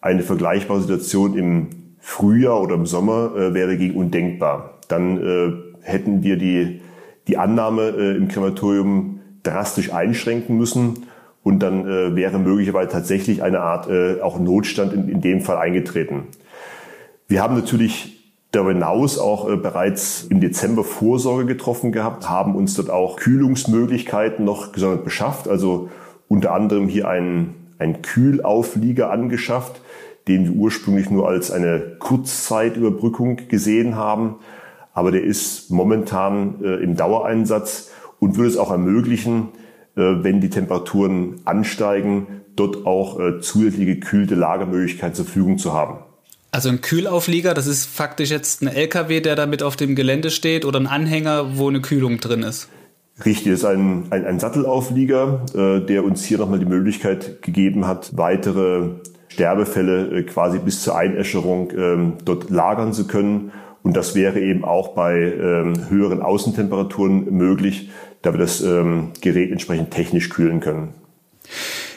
Eine 0.00 0.22
vergleichbare 0.22 0.80
Situation 0.80 1.36
im 1.36 1.79
Frühjahr 2.00 2.60
oder 2.60 2.74
im 2.74 2.86
Sommer 2.86 3.32
äh, 3.36 3.54
wäre 3.54 3.68
dagegen 3.68 3.96
undenkbar. 3.96 4.78
Dann 4.88 5.18
äh, 5.18 5.52
hätten 5.82 6.22
wir 6.22 6.36
die, 6.36 6.80
die 7.28 7.38
Annahme 7.38 7.90
äh, 7.90 8.16
im 8.16 8.28
Krematorium 8.28 9.20
drastisch 9.42 9.92
einschränken 9.92 10.56
müssen 10.56 11.06
und 11.42 11.60
dann 11.60 11.86
äh, 11.86 12.16
wäre 12.16 12.38
möglicherweise 12.38 12.90
tatsächlich 12.90 13.42
eine 13.42 13.60
Art 13.60 13.88
äh, 13.88 14.20
auch 14.20 14.38
Notstand 14.38 14.92
in, 14.92 15.08
in 15.08 15.20
dem 15.20 15.40
Fall 15.40 15.56
eingetreten. 15.56 16.24
Wir 17.28 17.42
haben 17.42 17.54
natürlich 17.54 18.20
darüber 18.52 18.72
hinaus 18.72 19.18
auch 19.18 19.48
äh, 19.48 19.56
bereits 19.56 20.24
im 20.24 20.40
Dezember 20.40 20.84
Vorsorge 20.84 21.46
getroffen 21.46 21.92
gehabt, 21.92 22.28
haben 22.28 22.54
uns 22.54 22.74
dort 22.74 22.90
auch 22.90 23.16
Kühlungsmöglichkeiten 23.16 24.44
noch 24.44 24.72
gesondert 24.72 25.04
beschafft. 25.04 25.48
Also 25.48 25.90
unter 26.28 26.52
anderem 26.52 26.88
hier 26.88 27.08
einen, 27.08 27.54
einen 27.78 28.02
Kühlauflieger 28.02 29.10
angeschafft, 29.10 29.80
den 30.30 30.44
wir 30.44 30.52
ursprünglich 30.52 31.10
nur 31.10 31.28
als 31.28 31.50
eine 31.50 31.96
Kurzzeitüberbrückung 31.98 33.48
gesehen 33.48 33.96
haben. 33.96 34.36
Aber 34.92 35.10
der 35.10 35.24
ist 35.24 35.70
momentan 35.70 36.62
äh, 36.62 36.82
im 36.82 36.96
Dauereinsatz 36.96 37.90
und 38.20 38.36
würde 38.36 38.50
es 38.50 38.56
auch 38.56 38.70
ermöglichen, 38.70 39.48
äh, 39.96 40.00
wenn 40.22 40.40
die 40.40 40.50
Temperaturen 40.50 41.40
ansteigen, 41.44 42.42
dort 42.54 42.86
auch 42.86 43.18
äh, 43.18 43.40
zusätzliche 43.40 43.94
gekühlte 43.94 44.36
Lagermöglichkeiten 44.36 45.14
zur 45.14 45.24
Verfügung 45.24 45.58
zu 45.58 45.72
haben. 45.72 45.98
Also 46.52 46.68
ein 46.68 46.80
Kühlauflieger, 46.80 47.54
das 47.54 47.66
ist 47.66 47.86
faktisch 47.86 48.30
jetzt 48.30 48.62
ein 48.62 48.68
LKW, 48.68 49.20
der 49.20 49.36
damit 49.36 49.62
auf 49.62 49.76
dem 49.76 49.94
Gelände 49.94 50.30
steht 50.30 50.64
oder 50.64 50.80
ein 50.80 50.86
Anhänger, 50.86 51.58
wo 51.58 51.68
eine 51.68 51.80
Kühlung 51.80 52.18
drin 52.18 52.42
ist. 52.42 52.68
Richtig, 53.24 53.52
ist 53.52 53.64
ein, 53.64 54.04
ein, 54.10 54.24
ein 54.24 54.40
Sattelauflieger, 54.40 55.44
äh, 55.54 55.86
der 55.86 56.04
uns 56.04 56.24
hier 56.24 56.38
nochmal 56.38 56.58
die 56.58 56.66
Möglichkeit 56.66 57.42
gegeben 57.42 57.86
hat, 57.86 58.16
weitere 58.16 58.90
Sterbefälle 59.40 60.18
äh, 60.18 60.22
quasi 60.24 60.58
bis 60.58 60.82
zur 60.82 60.96
Einäscherung 60.96 61.72
ähm, 61.74 62.12
dort 62.24 62.50
lagern 62.50 62.92
zu 62.92 63.06
können. 63.06 63.52
Und 63.82 63.96
das 63.96 64.14
wäre 64.14 64.38
eben 64.38 64.64
auch 64.64 64.88
bei 64.88 65.14
ähm, 65.14 65.88
höheren 65.88 66.20
Außentemperaturen 66.20 67.32
möglich, 67.34 67.88
da 68.20 68.34
wir 68.34 68.38
das 68.38 68.60
ähm, 68.60 69.12
Gerät 69.22 69.50
entsprechend 69.50 69.90
technisch 69.90 70.28
kühlen 70.28 70.60
können. 70.60 70.92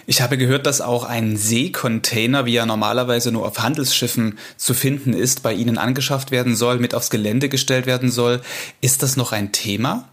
Ich 0.06 0.22
habe 0.22 0.38
gehört, 0.38 0.66
dass 0.66 0.80
auch 0.80 1.04
ein 1.04 1.36
Seekontainer, 1.36 2.46
wie 2.46 2.56
er 2.56 2.66
normalerweise 2.66 3.32
nur 3.32 3.46
auf 3.46 3.60
Handelsschiffen 3.60 4.38
zu 4.56 4.74
finden 4.74 5.14
ist, 5.14 5.44
bei 5.44 5.54
Ihnen 5.54 5.78
angeschafft 5.78 6.32
werden 6.32 6.56
soll, 6.56 6.80
mit 6.80 6.96
aufs 6.96 7.10
Gelände 7.10 7.50
gestellt 7.50 7.86
werden 7.86 8.10
soll. 8.10 8.42
Ist 8.80 9.04
das 9.04 9.18
noch 9.18 9.34
ein 9.34 9.52
Thema? 9.52 10.08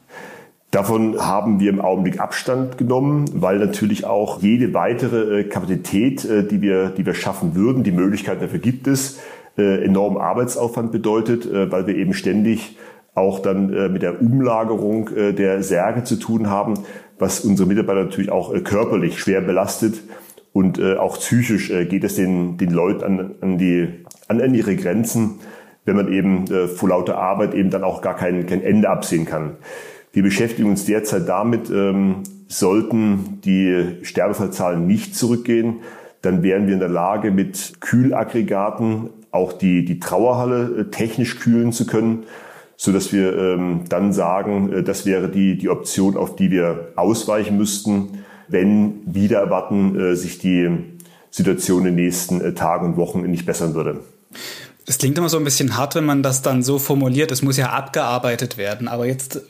Davon 0.70 1.18
haben 1.20 1.58
wir 1.58 1.68
im 1.68 1.80
Augenblick 1.80 2.20
Abstand 2.20 2.78
genommen, 2.78 3.24
weil 3.34 3.58
natürlich 3.58 4.04
auch 4.06 4.40
jede 4.40 4.72
weitere 4.72 5.40
äh, 5.40 5.44
Kapazität, 5.44 6.24
äh, 6.24 6.44
die 6.46 6.62
wir, 6.62 6.90
die 6.90 7.04
wir 7.04 7.14
schaffen 7.14 7.56
würden, 7.56 7.82
die 7.82 7.90
Möglichkeit 7.90 8.40
dafür 8.40 8.60
gibt 8.60 8.86
es, 8.86 9.18
äh, 9.58 9.84
enormen 9.84 10.18
Arbeitsaufwand 10.18 10.92
bedeutet, 10.92 11.48
weil 11.52 11.88
wir 11.88 11.96
eben 11.96 12.14
ständig 12.14 12.76
auch 13.14 13.40
dann 13.40 13.92
mit 13.92 14.02
der 14.02 14.22
Umlagerung 14.22 15.10
der 15.14 15.64
Särge 15.64 16.04
zu 16.04 16.16
tun 16.16 16.48
haben, 16.48 16.74
was 17.18 17.40
unsere 17.40 17.68
Mitarbeiter 17.68 18.04
natürlich 18.04 18.30
auch 18.30 18.54
körperlich 18.62 19.18
schwer 19.18 19.40
belastet 19.40 20.00
und 20.52 20.80
auch 20.80 21.18
psychisch 21.18 21.68
geht 21.68 22.04
es 22.04 22.14
den, 22.14 22.56
den 22.56 22.70
Leuten 22.70 23.02
an, 23.02 23.34
an, 23.40 23.58
die, 23.58 23.88
an, 24.28 24.40
an 24.40 24.54
ihre 24.54 24.76
Grenzen, 24.76 25.40
wenn 25.84 25.96
man 25.96 26.12
eben 26.12 26.46
vor 26.68 26.88
lauter 26.88 27.18
Arbeit 27.18 27.52
eben 27.54 27.70
dann 27.70 27.82
auch 27.82 28.00
gar 28.00 28.14
kein, 28.14 28.46
kein 28.46 28.62
Ende 28.62 28.88
absehen 28.88 29.26
kann. 29.26 29.56
Wir 30.12 30.22
beschäftigen 30.22 30.68
uns 30.68 30.84
derzeit 30.84 31.28
damit, 31.28 31.70
ähm, 31.70 32.22
sollten 32.48 33.40
die 33.44 33.98
Sterbefallzahlen 34.02 34.86
nicht 34.86 35.14
zurückgehen, 35.14 35.80
dann 36.22 36.42
wären 36.42 36.66
wir 36.66 36.74
in 36.74 36.80
der 36.80 36.88
Lage, 36.88 37.30
mit 37.30 37.80
Kühlaggregaten 37.80 39.10
auch 39.30 39.52
die, 39.52 39.84
die 39.84 40.00
Trauerhalle 40.00 40.80
äh, 40.80 40.90
technisch 40.90 41.38
kühlen 41.38 41.72
zu 41.72 41.86
können, 41.86 42.24
so 42.76 42.92
dass 42.92 43.12
wir 43.12 43.36
ähm, 43.36 43.82
dann 43.88 44.12
sagen, 44.12 44.72
äh, 44.72 44.82
das 44.82 45.06
wäre 45.06 45.28
die, 45.28 45.56
die 45.56 45.68
Option, 45.68 46.16
auf 46.16 46.36
die 46.36 46.50
wir 46.50 46.88
ausweichen 46.96 47.56
müssten, 47.56 48.24
wenn 48.48 49.00
wieder 49.06 49.38
erwarten 49.38 49.98
äh, 49.98 50.16
sich 50.16 50.38
die 50.38 50.68
Situation 51.30 51.80
in 51.80 51.96
den 51.96 52.04
nächsten 52.04 52.40
äh, 52.40 52.52
Tagen 52.52 52.86
und 52.86 52.96
Wochen 52.96 53.22
nicht 53.22 53.46
bessern 53.46 53.74
würde. 53.74 54.00
Es 54.86 54.98
klingt 54.98 55.16
immer 55.16 55.28
so 55.28 55.38
ein 55.38 55.44
bisschen 55.44 55.76
hart, 55.76 55.94
wenn 55.94 56.04
man 56.04 56.24
das 56.24 56.42
dann 56.42 56.64
so 56.64 56.80
formuliert. 56.80 57.30
Es 57.30 57.42
muss 57.42 57.56
ja 57.56 57.70
abgearbeitet 57.70 58.56
werden. 58.56 58.88
Aber 58.88 59.06
jetzt 59.06 59.40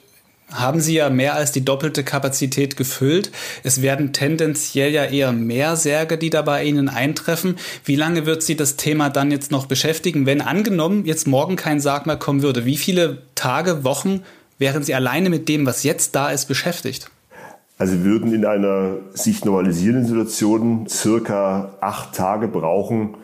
haben 0.52 0.80
sie 0.80 0.95
ja 0.95 1.11
mehr 1.11 1.35
als 1.35 1.52
die 1.52 1.64
doppelte 1.64 2.04
Kapazität 2.04 2.76
gefüllt. 2.76 3.30
Es 3.62 3.83
werden 3.83 4.12
tendenziell 4.12 4.92
ja 4.92 5.04
eher 5.04 5.33
mehr 5.33 5.76
Särge, 5.76 6.19
die 6.19 6.30
da 6.30 6.42
bei 6.42 6.64
Ihnen 6.64 6.88
eintreffen. 6.88 7.57
Wie 7.85 7.97
lange 7.97 8.26
wird 8.26 8.42
Sie 8.42 8.57
das 8.57 8.76
Thema 8.76 9.11
dann 9.11 9.30
jetzt 9.30 9.50
noch 9.50 9.66
beschäftigen, 9.66 10.26
wenn 10.26 10.40
angenommen 10.40 11.04
jetzt 11.04 11.26
morgen 11.26 11.57
kein 11.57 11.80
Sarg 11.80 12.07
mehr 12.07 12.16
kommen 12.16 12.42
würde? 12.42 12.64
Wie 12.64 12.76
viele 12.76 13.19
Tage, 13.35 13.85
Wochen 13.85 14.23
wären 14.59 14.83
Sie 14.83 14.95
alleine 14.95 15.30
mit 15.30 15.49
dem, 15.49 15.66
was 15.66 15.85
jetzt 15.85 16.14
da 16.14 16.30
ist, 16.30 16.47
beschäftigt? 16.47 17.11
Also 17.78 17.95
wir 17.95 18.04
würden 18.04 18.35
in 18.35 18.45
einer 18.45 18.97
sich 19.14 19.45
normalisierenden 19.45 20.07
Situation 20.07 20.87
circa 20.87 21.76
acht 21.80 22.14
Tage 22.14 22.47
brauchen, 22.47 23.14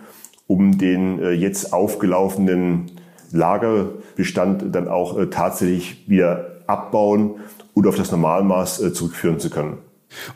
um 0.46 0.78
den 0.78 1.20
äh, 1.20 1.32
jetzt 1.32 1.74
aufgelaufenen 1.74 2.90
Lagerbestand 3.32 4.74
dann 4.74 4.88
auch 4.88 5.18
äh, 5.18 5.26
tatsächlich 5.26 6.04
wieder 6.06 6.55
abbauen 6.66 7.36
und 7.74 7.86
auf 7.86 7.96
das 7.96 8.10
Normalmaß 8.10 8.80
äh, 8.80 8.92
zurückführen 8.92 9.38
zu 9.40 9.50
können. 9.50 9.78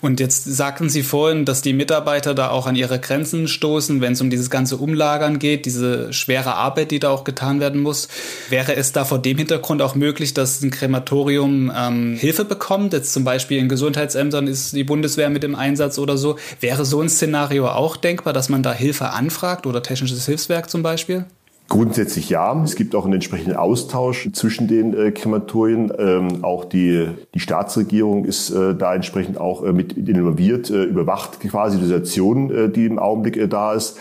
Und 0.00 0.20
jetzt 0.20 0.44
sagten 0.44 0.88
Sie 0.88 1.02
vorhin, 1.02 1.44
dass 1.44 1.62
die 1.62 1.72
Mitarbeiter 1.72 2.34
da 2.34 2.50
auch 2.50 2.66
an 2.66 2.76
ihre 2.76 2.98
Grenzen 2.98 3.48
stoßen, 3.48 4.00
wenn 4.00 4.12
es 4.12 4.20
um 4.20 4.30
dieses 4.30 4.50
ganze 4.50 4.76
Umlagern 4.76 5.38
geht, 5.38 5.64
diese 5.64 6.12
schwere 6.12 6.54
Arbeit, 6.54 6.90
die 6.90 6.98
da 6.98 7.10
auch 7.10 7.24
getan 7.24 7.60
werden 7.60 7.80
muss. 7.80 8.08
Wäre 8.48 8.74
es 8.76 8.92
da 8.92 9.04
vor 9.04 9.18
dem 9.18 9.38
Hintergrund 9.38 9.80
auch 9.80 9.94
möglich, 9.94 10.34
dass 10.34 10.60
ein 10.62 10.70
Krematorium 10.70 11.72
ähm, 11.74 12.16
Hilfe 12.16 12.44
bekommt? 12.44 12.92
Jetzt 12.92 13.12
zum 13.12 13.24
Beispiel 13.24 13.58
in 13.58 13.68
Gesundheitsämtern 13.68 14.46
ist 14.48 14.74
die 14.74 14.84
Bundeswehr 14.84 15.30
mit 15.30 15.44
im 15.44 15.54
Einsatz 15.54 15.98
oder 15.98 16.16
so. 16.16 16.36
Wäre 16.60 16.84
so 16.84 17.00
ein 17.00 17.08
Szenario 17.08 17.68
auch 17.68 17.96
denkbar, 17.96 18.32
dass 18.32 18.48
man 18.48 18.62
da 18.62 18.72
Hilfe 18.72 19.10
anfragt 19.10 19.66
oder 19.66 19.82
technisches 19.82 20.26
Hilfswerk 20.26 20.68
zum 20.68 20.82
Beispiel? 20.82 21.24
Grundsätzlich 21.70 22.28
ja. 22.28 22.60
Es 22.64 22.74
gibt 22.74 22.96
auch 22.96 23.04
einen 23.04 23.14
entsprechenden 23.14 23.54
Austausch 23.54 24.28
zwischen 24.32 24.66
den 24.66 24.92
äh, 24.92 25.12
Krematorien. 25.12 25.92
Ähm, 25.96 26.42
auch 26.42 26.64
die, 26.64 27.06
die 27.32 27.38
Staatsregierung 27.38 28.24
ist 28.24 28.50
äh, 28.50 28.74
da 28.74 28.92
entsprechend 28.92 29.38
auch 29.38 29.62
äh, 29.62 29.72
mit 29.72 29.92
involviert, 29.92 30.68
äh, 30.68 30.82
überwacht 30.82 31.38
quasi 31.38 31.78
die 31.78 31.84
Situation, 31.84 32.50
äh, 32.50 32.68
die 32.70 32.86
im 32.86 32.98
Augenblick 32.98 33.36
äh, 33.36 33.46
da 33.46 33.72
ist. 33.74 33.98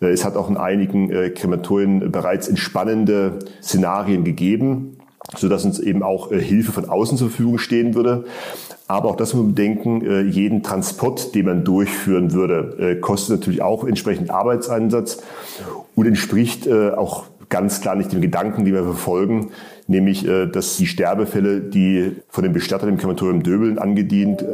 Es 0.00 0.24
hat 0.24 0.36
auch 0.36 0.50
in 0.50 0.56
einigen 0.56 1.32
Krematorien 1.34 2.10
bereits 2.10 2.48
entspannende 2.48 3.38
Szenarien 3.62 4.24
gegeben, 4.24 4.98
so 5.36 5.48
dass 5.48 5.64
uns 5.64 5.78
eben 5.78 6.02
auch 6.02 6.30
Hilfe 6.30 6.72
von 6.72 6.86
außen 6.86 7.16
zur 7.16 7.28
Verfügung 7.28 7.58
stehen 7.58 7.94
würde. 7.94 8.24
Aber 8.86 9.10
auch 9.10 9.16
das 9.16 9.32
muss 9.32 9.44
man 9.44 9.54
bedenken, 9.54 10.02
äh, 10.02 10.20
jeden 10.22 10.62
Transport, 10.62 11.34
den 11.34 11.46
man 11.46 11.64
durchführen 11.64 12.32
würde, 12.32 12.76
äh, 12.78 12.96
kostet 12.96 13.40
natürlich 13.40 13.62
auch 13.62 13.84
entsprechend 13.84 14.30
Arbeitseinsatz 14.30 15.22
und 15.94 16.06
entspricht 16.06 16.66
äh, 16.66 16.90
auch 16.90 17.24
ganz 17.48 17.80
klar 17.80 17.94
nicht 17.94 18.12
dem 18.12 18.20
Gedanken, 18.20 18.64
den 18.64 18.74
wir 18.74 18.82
verfolgen, 18.82 19.50
nämlich, 19.86 20.24
dass 20.24 20.76
die 20.78 20.86
Sterbefälle, 20.86 21.60
die 21.60 22.16
von 22.28 22.42
den 22.42 22.52
Bestattern 22.52 22.88
im 22.88 22.96
Krematorium 22.96 23.42
Döbeln 23.42 23.78
angedient 23.78 24.44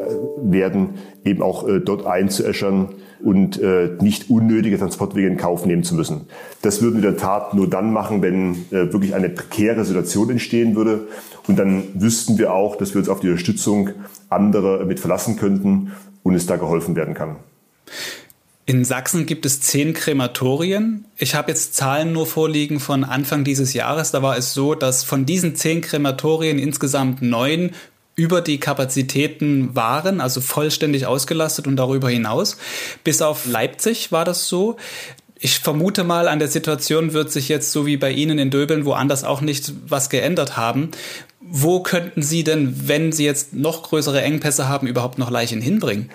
werden, 0.42 0.90
eben 1.24 1.40
auch 1.40 1.66
dort 1.84 2.04
einzuäschern 2.04 2.88
und 3.22 3.60
äh, 3.60 3.90
nicht 4.00 4.30
unnötige 4.30 4.78
Transportwege 4.78 5.26
in 5.26 5.36
Kauf 5.36 5.66
nehmen 5.66 5.82
zu 5.82 5.94
müssen. 5.94 6.22
Das 6.62 6.80
würden 6.82 7.02
wir 7.02 7.08
in 7.08 7.14
der 7.16 7.22
Tat 7.22 7.54
nur 7.54 7.68
dann 7.68 7.92
machen, 7.92 8.22
wenn 8.22 8.66
äh, 8.70 8.92
wirklich 8.92 9.14
eine 9.14 9.28
prekäre 9.28 9.84
Situation 9.84 10.30
entstehen 10.30 10.76
würde. 10.76 11.08
Und 11.46 11.58
dann 11.58 11.84
wüssten 11.94 12.38
wir 12.38 12.52
auch, 12.52 12.76
dass 12.76 12.94
wir 12.94 13.00
uns 13.00 13.08
auf 13.08 13.20
die 13.20 13.28
Unterstützung 13.28 13.90
anderer 14.28 14.84
mit 14.84 15.00
verlassen 15.00 15.36
könnten 15.36 15.92
und 16.22 16.34
es 16.34 16.46
da 16.46 16.56
geholfen 16.56 16.96
werden 16.96 17.14
kann. 17.14 17.36
In 18.66 18.84
Sachsen 18.84 19.26
gibt 19.26 19.46
es 19.46 19.60
zehn 19.60 19.94
Krematorien. 19.94 21.04
Ich 21.16 21.34
habe 21.34 21.50
jetzt 21.50 21.74
Zahlen 21.74 22.12
nur 22.12 22.24
vorliegen 22.24 22.78
von 22.78 23.02
Anfang 23.02 23.42
dieses 23.42 23.74
Jahres. 23.74 24.12
Da 24.12 24.22
war 24.22 24.36
es 24.36 24.54
so, 24.54 24.76
dass 24.76 25.02
von 25.02 25.26
diesen 25.26 25.56
zehn 25.56 25.80
Krematorien 25.80 26.58
insgesamt 26.58 27.20
neun 27.20 27.72
über 28.20 28.42
die 28.42 28.60
Kapazitäten 28.60 29.74
waren, 29.74 30.20
also 30.20 30.42
vollständig 30.42 31.06
ausgelastet 31.06 31.66
und 31.66 31.76
darüber 31.76 32.10
hinaus. 32.10 32.58
Bis 33.02 33.22
auf 33.22 33.46
Leipzig 33.46 34.12
war 34.12 34.26
das 34.26 34.46
so. 34.46 34.76
Ich 35.38 35.58
vermute 35.58 36.04
mal, 36.04 36.28
an 36.28 36.38
der 36.38 36.48
Situation 36.48 37.14
wird 37.14 37.32
sich 37.32 37.48
jetzt 37.48 37.72
so 37.72 37.86
wie 37.86 37.96
bei 37.96 38.10
Ihnen 38.10 38.38
in 38.38 38.50
Döbeln 38.50 38.84
woanders 38.84 39.24
auch 39.24 39.40
nicht 39.40 39.72
was 39.88 40.10
geändert 40.10 40.58
haben. 40.58 40.90
Wo 41.40 41.80
könnten 41.80 42.20
Sie 42.20 42.44
denn, 42.44 42.88
wenn 42.88 43.10
Sie 43.10 43.24
jetzt 43.24 43.54
noch 43.54 43.84
größere 43.84 44.20
Engpässe 44.20 44.68
haben, 44.68 44.86
überhaupt 44.86 45.16
noch 45.16 45.30
Leichen 45.30 45.62
hinbringen? 45.62 46.10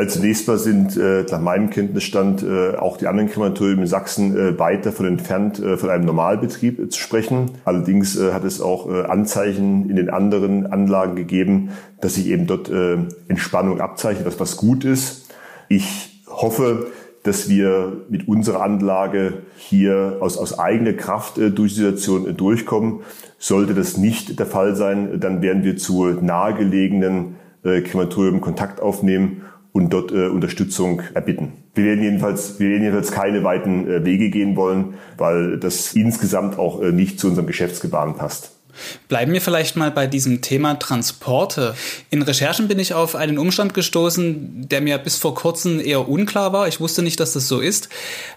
Also 0.00 0.18
zunächst 0.18 0.48
mal 0.48 0.56
sind 0.56 0.96
äh, 0.96 1.26
nach 1.30 1.42
meinem 1.42 1.68
Kenntnisstand 1.68 2.42
äh, 2.42 2.74
auch 2.74 2.96
die 2.96 3.06
anderen 3.06 3.28
Krematorien 3.28 3.80
in 3.80 3.86
Sachsen 3.86 4.34
äh, 4.34 4.58
weit 4.58 4.86
davon 4.86 5.04
entfernt, 5.04 5.58
äh, 5.58 5.76
von 5.76 5.90
einem 5.90 6.06
Normalbetrieb 6.06 6.78
äh, 6.78 6.88
zu 6.88 6.98
sprechen. 6.98 7.50
Allerdings 7.66 8.18
äh, 8.18 8.32
hat 8.32 8.44
es 8.44 8.62
auch 8.62 8.90
äh, 8.90 9.02
Anzeichen 9.02 9.90
in 9.90 9.96
den 9.96 10.08
anderen 10.08 10.64
Anlagen 10.64 11.16
gegeben, 11.16 11.72
dass 12.00 12.14
sich 12.14 12.28
eben 12.28 12.46
dort 12.46 12.70
äh, 12.70 12.96
Entspannung 13.28 13.82
abzeichnet, 13.82 14.24
was 14.24 14.40
was 14.40 14.56
gut 14.56 14.86
ist. 14.86 15.28
Ich 15.68 16.22
hoffe, 16.26 16.86
dass 17.22 17.50
wir 17.50 17.92
mit 18.08 18.26
unserer 18.26 18.62
Anlage 18.62 19.42
hier 19.58 20.16
aus, 20.20 20.38
aus 20.38 20.58
eigener 20.58 20.94
Kraft 20.94 21.36
äh, 21.36 21.50
durch 21.50 21.74
die 21.74 21.80
Situation 21.80 22.26
äh, 22.26 22.32
durchkommen. 22.32 23.00
Sollte 23.38 23.74
das 23.74 23.98
nicht 23.98 24.38
der 24.38 24.46
Fall 24.46 24.76
sein, 24.76 25.20
dann 25.20 25.42
werden 25.42 25.62
wir 25.62 25.76
zu 25.76 26.06
nahegelegenen 26.06 27.36
äh, 27.64 27.82
Krematorium 27.82 28.40
Kontakt 28.40 28.80
aufnehmen 28.80 29.42
und 29.72 29.92
dort 29.92 30.12
äh, 30.12 30.28
Unterstützung 30.28 31.02
erbitten. 31.14 31.52
Wir 31.74 31.84
werden 31.84 32.02
jedenfalls, 32.02 32.58
wir 32.58 32.68
werden 32.68 32.82
jedenfalls 32.82 33.12
keine 33.12 33.44
weiten 33.44 33.88
äh, 33.88 34.04
Wege 34.04 34.30
gehen 34.30 34.56
wollen, 34.56 34.94
weil 35.16 35.58
das 35.58 35.94
insgesamt 35.94 36.58
auch 36.58 36.82
äh, 36.82 36.92
nicht 36.92 37.20
zu 37.20 37.28
unserem 37.28 37.46
Geschäftsgebaren 37.46 38.14
passt. 38.14 38.59
Bleiben 39.08 39.32
wir 39.32 39.40
vielleicht 39.40 39.76
mal 39.76 39.90
bei 39.90 40.06
diesem 40.06 40.40
Thema 40.40 40.74
Transporte. 40.78 41.74
In 42.10 42.22
Recherchen 42.22 42.68
bin 42.68 42.78
ich 42.78 42.94
auf 42.94 43.14
einen 43.14 43.38
Umstand 43.38 43.74
gestoßen, 43.74 44.68
der 44.68 44.80
mir 44.80 44.98
bis 44.98 45.16
vor 45.16 45.34
kurzem 45.34 45.80
eher 45.80 46.08
unklar 46.08 46.52
war. 46.52 46.68
Ich 46.68 46.80
wusste 46.80 47.02
nicht, 47.02 47.20
dass 47.20 47.32
das 47.32 47.48
so 47.48 47.60
ist. 47.60 47.88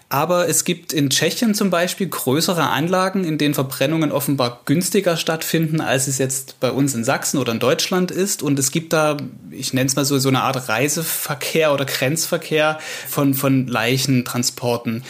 Aber 0.08 0.48
es 0.48 0.64
gibt 0.64 0.92
in 0.92 1.10
Tschechien 1.10 1.54
zum 1.54 1.70
Beispiel 1.70 2.08
größere 2.08 2.68
Anlagen, 2.68 3.24
in 3.24 3.38
denen 3.38 3.54
Verbrennungen 3.54 4.12
offenbar 4.12 4.60
günstiger 4.64 5.16
stattfinden, 5.16 5.80
als 5.80 6.06
es 6.06 6.18
jetzt 6.18 6.60
bei 6.60 6.70
uns 6.70 6.94
in 6.94 7.04
Sachsen 7.04 7.38
oder 7.38 7.52
in 7.52 7.58
Deutschland 7.58 8.10
ist. 8.10 8.42
Und 8.42 8.58
es 8.58 8.70
gibt 8.70 8.92
da, 8.92 9.16
ich 9.50 9.72
nenne 9.72 9.86
es 9.86 9.96
mal 9.96 10.04
so, 10.04 10.18
so 10.18 10.28
eine 10.28 10.42
Art 10.42 10.68
Reiseverkehr 10.68 11.72
oder 11.72 11.84
Grenzverkehr 11.84 12.78
von, 13.08 13.34
von 13.34 13.66
Leichentransporten. 13.66 15.02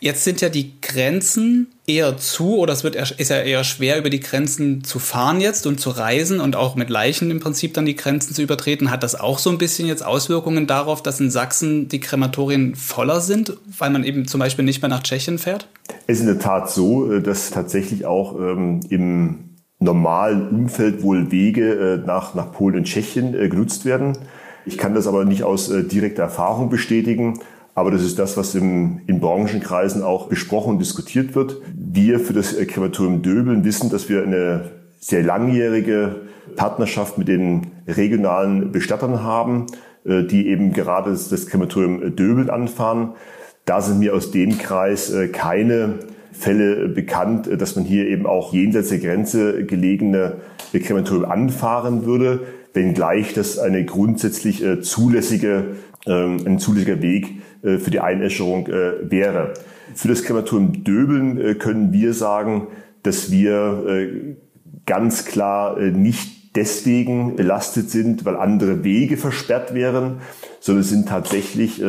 Jetzt 0.00 0.24
sind 0.24 0.40
ja 0.40 0.48
die 0.48 0.80
Grenzen 0.80 1.68
eher 1.86 2.16
zu 2.16 2.58
oder 2.58 2.72
es 2.72 2.84
wird 2.84 2.96
ist 2.96 3.30
ja 3.30 3.38
eher 3.38 3.64
schwer 3.64 3.98
über 3.98 4.10
die 4.10 4.20
Grenzen 4.20 4.84
zu 4.84 4.98
fahren 4.98 5.40
jetzt 5.40 5.66
und 5.66 5.80
zu 5.80 5.90
reisen 5.90 6.40
und 6.40 6.54
auch 6.54 6.76
mit 6.76 6.90
Leichen 6.90 7.30
im 7.30 7.40
Prinzip 7.40 7.74
dann 7.74 7.86
die 7.86 7.96
Grenzen 7.96 8.34
zu 8.34 8.42
übertreten. 8.42 8.90
Hat 8.90 9.02
das 9.02 9.18
auch 9.18 9.38
so 9.38 9.50
ein 9.50 9.58
bisschen 9.58 9.88
jetzt 9.88 10.04
Auswirkungen 10.04 10.66
darauf, 10.66 11.02
dass 11.02 11.20
in 11.20 11.30
Sachsen 11.30 11.88
die 11.88 12.00
Krematorien 12.00 12.74
voller 12.74 13.20
sind, 13.20 13.56
weil 13.78 13.90
man 13.90 14.04
eben 14.04 14.28
zum 14.28 14.40
Beispiel 14.40 14.64
nicht 14.64 14.82
mehr 14.82 14.90
nach 14.90 15.02
Tschechien 15.02 15.38
fährt? 15.38 15.68
Es 16.06 16.18
ist 16.18 16.20
in 16.20 16.26
der 16.26 16.38
Tat 16.38 16.70
so, 16.70 17.12
äh, 17.12 17.22
dass 17.22 17.50
tatsächlich 17.50 18.06
auch 18.06 18.38
ähm, 18.38 18.80
im 18.88 19.48
normalen 19.80 20.48
Umfeld 20.48 21.02
wohl 21.02 21.30
Wege 21.30 21.72
äh, 22.02 22.06
nach, 22.06 22.34
nach 22.34 22.52
Polen 22.52 22.76
und 22.76 22.84
Tschechien 22.84 23.34
äh, 23.34 23.48
genutzt 23.48 23.84
werden. 23.84 24.18
Ich 24.66 24.76
kann 24.76 24.94
das 24.94 25.06
aber 25.06 25.24
nicht 25.24 25.44
aus 25.44 25.70
äh, 25.70 25.84
direkter 25.84 26.24
Erfahrung 26.24 26.68
bestätigen. 26.68 27.40
Aber 27.78 27.92
das 27.92 28.02
ist 28.02 28.18
das, 28.18 28.36
was 28.36 28.56
im, 28.56 29.02
in 29.06 29.20
Branchenkreisen 29.20 30.02
auch 30.02 30.26
besprochen 30.26 30.70
und 30.70 30.78
diskutiert 30.80 31.36
wird. 31.36 31.62
Wir 31.76 32.18
für 32.18 32.32
das 32.32 32.56
Krematorium 32.66 33.22
Döbeln 33.22 33.62
wissen, 33.62 33.88
dass 33.88 34.08
wir 34.08 34.24
eine 34.24 34.72
sehr 34.98 35.22
langjährige 35.22 36.22
Partnerschaft 36.56 37.18
mit 37.18 37.28
den 37.28 37.68
regionalen 37.86 38.72
Bestattern 38.72 39.22
haben, 39.22 39.66
äh, 40.04 40.24
die 40.24 40.48
eben 40.48 40.72
gerade 40.72 41.10
das 41.12 41.46
Krematorium 41.46 42.16
Döbeln 42.16 42.50
anfahren. 42.50 43.12
Da 43.64 43.80
sind 43.80 44.00
mir 44.00 44.12
aus 44.12 44.32
dem 44.32 44.58
Kreis 44.58 45.12
äh, 45.12 45.28
keine 45.28 46.00
Fälle 46.32 46.88
bekannt, 46.88 47.46
äh, 47.46 47.56
dass 47.56 47.76
man 47.76 47.84
hier 47.84 48.08
eben 48.08 48.26
auch 48.26 48.52
jenseits 48.52 48.88
der 48.88 48.98
Grenze 48.98 49.64
gelegene 49.64 50.38
Krematorium 50.72 51.30
anfahren 51.30 52.06
würde, 52.06 52.40
wenngleich 52.74 53.34
das 53.34 53.56
eine 53.56 53.84
grundsätzlich 53.84 54.64
zulässige, 54.82 55.76
ein 56.08 56.58
zulässiger 56.58 57.02
Weg 57.02 57.38
äh, 57.62 57.78
für 57.78 57.90
die 57.90 58.00
Einäscherung 58.00 58.66
äh, 58.68 59.10
wäre. 59.10 59.54
Für 59.94 60.08
das 60.08 60.22
Krematorium 60.22 60.84
Döbeln 60.84 61.40
äh, 61.40 61.54
können 61.54 61.92
wir 61.92 62.14
sagen, 62.14 62.68
dass 63.02 63.30
wir 63.30 64.36
ganz 64.84 65.24
klar 65.24 65.78
nicht 65.78 66.56
deswegen 66.56 67.36
belastet 67.36 67.90
sind, 67.90 68.24
weil 68.24 68.36
andere 68.36 68.82
Wege 68.82 69.16
versperrt 69.16 69.72
wären, 69.72 70.18
sondern 70.60 70.82
es 70.82 70.90
sind 70.90 71.08
tatsächlich 71.08 71.80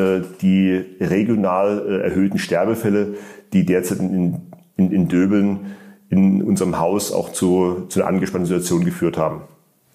die 0.42 0.86
regional 1.02 2.02
erhöhten 2.04 2.38
Sterbefälle, 2.38 3.16
die 3.54 3.66
derzeit 3.66 4.00
in, 4.00 4.42
in, 4.78 4.92
in 4.92 5.08
Döbeln 5.08 5.76
in 6.10 6.44
unserem 6.44 6.80
Haus 6.80 7.12
auch 7.12 7.34
zu, 7.34 7.88
zu 7.90 8.00
einer 8.00 8.08
angespannten 8.08 8.46
Situation 8.46 8.86
geführt 8.86 9.18
haben. 9.18 9.42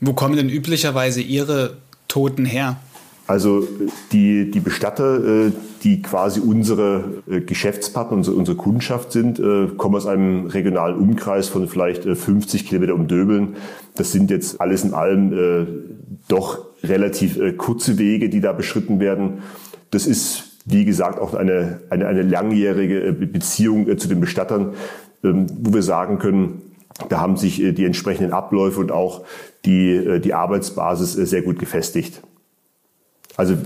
Wo 0.00 0.12
kommen 0.12 0.37
denn 0.37 0.50
üblicherweise 0.50 1.23
Ihre 1.23 1.76
Toten 2.09 2.45
her? 2.45 2.76
Also 3.26 3.66
die, 4.12 4.50
die 4.50 4.61
Bestatter, 4.61 5.47
äh, 5.47 5.52
die 5.83 6.02
quasi 6.02 6.40
unsere 6.40 7.23
äh, 7.28 7.40
Geschäftspartner, 7.40 8.16
unsere, 8.16 8.37
unsere 8.37 8.57
Kundschaft 8.57 9.12
sind, 9.12 9.38
äh, 9.38 9.69
kommen 9.76 9.95
aus 9.95 10.07
einem 10.07 10.47
regionalen 10.47 10.97
Umkreis 10.99 11.49
von 11.49 11.66
vielleicht 11.66 12.04
50 12.04 12.66
Kilometer 12.66 12.95
um 12.95 13.07
Döbeln. 13.07 13.57
Das 13.97 14.12
sind 14.12 14.31
jetzt 14.31 14.61
alles 14.61 14.85
in 14.85 14.92
allem 14.92 15.79
doch 16.27 16.66
relativ 16.83 17.38
kurze 17.59 17.96
Wege, 17.96 18.29
die 18.29 18.40
da 18.40 18.53
beschritten 18.53 18.98
werden. 18.98 19.42
Das 19.90 20.07
ist, 20.07 20.59
wie 20.64 20.85
gesagt, 20.85 21.20
auch 21.20 21.35
eine, 21.35 21.81
eine, 21.90 22.09
eine 22.09 22.22
langjährige 22.22 23.12
Beziehung 23.12 23.96
zu 23.96 24.09
den 24.09 24.20
Bestattern, 24.20 24.75
ähm, 25.22 25.46
wo 25.61 25.72
wir 25.72 25.83
sagen 25.83 26.18
können, 26.18 26.62
da 27.09 27.20
haben 27.20 27.37
sich 27.37 27.57
die 27.57 27.85
entsprechenden 27.85 28.33
Abläufe 28.33 28.81
und 28.81 28.92
auch 28.92 29.25
die, 29.64 30.20
die 30.22 30.35
Arbeitsbasis 30.35 31.12
sehr 31.12 31.42
gut 31.42 31.59
gefestigt. 31.59 32.22
Also 33.37 33.57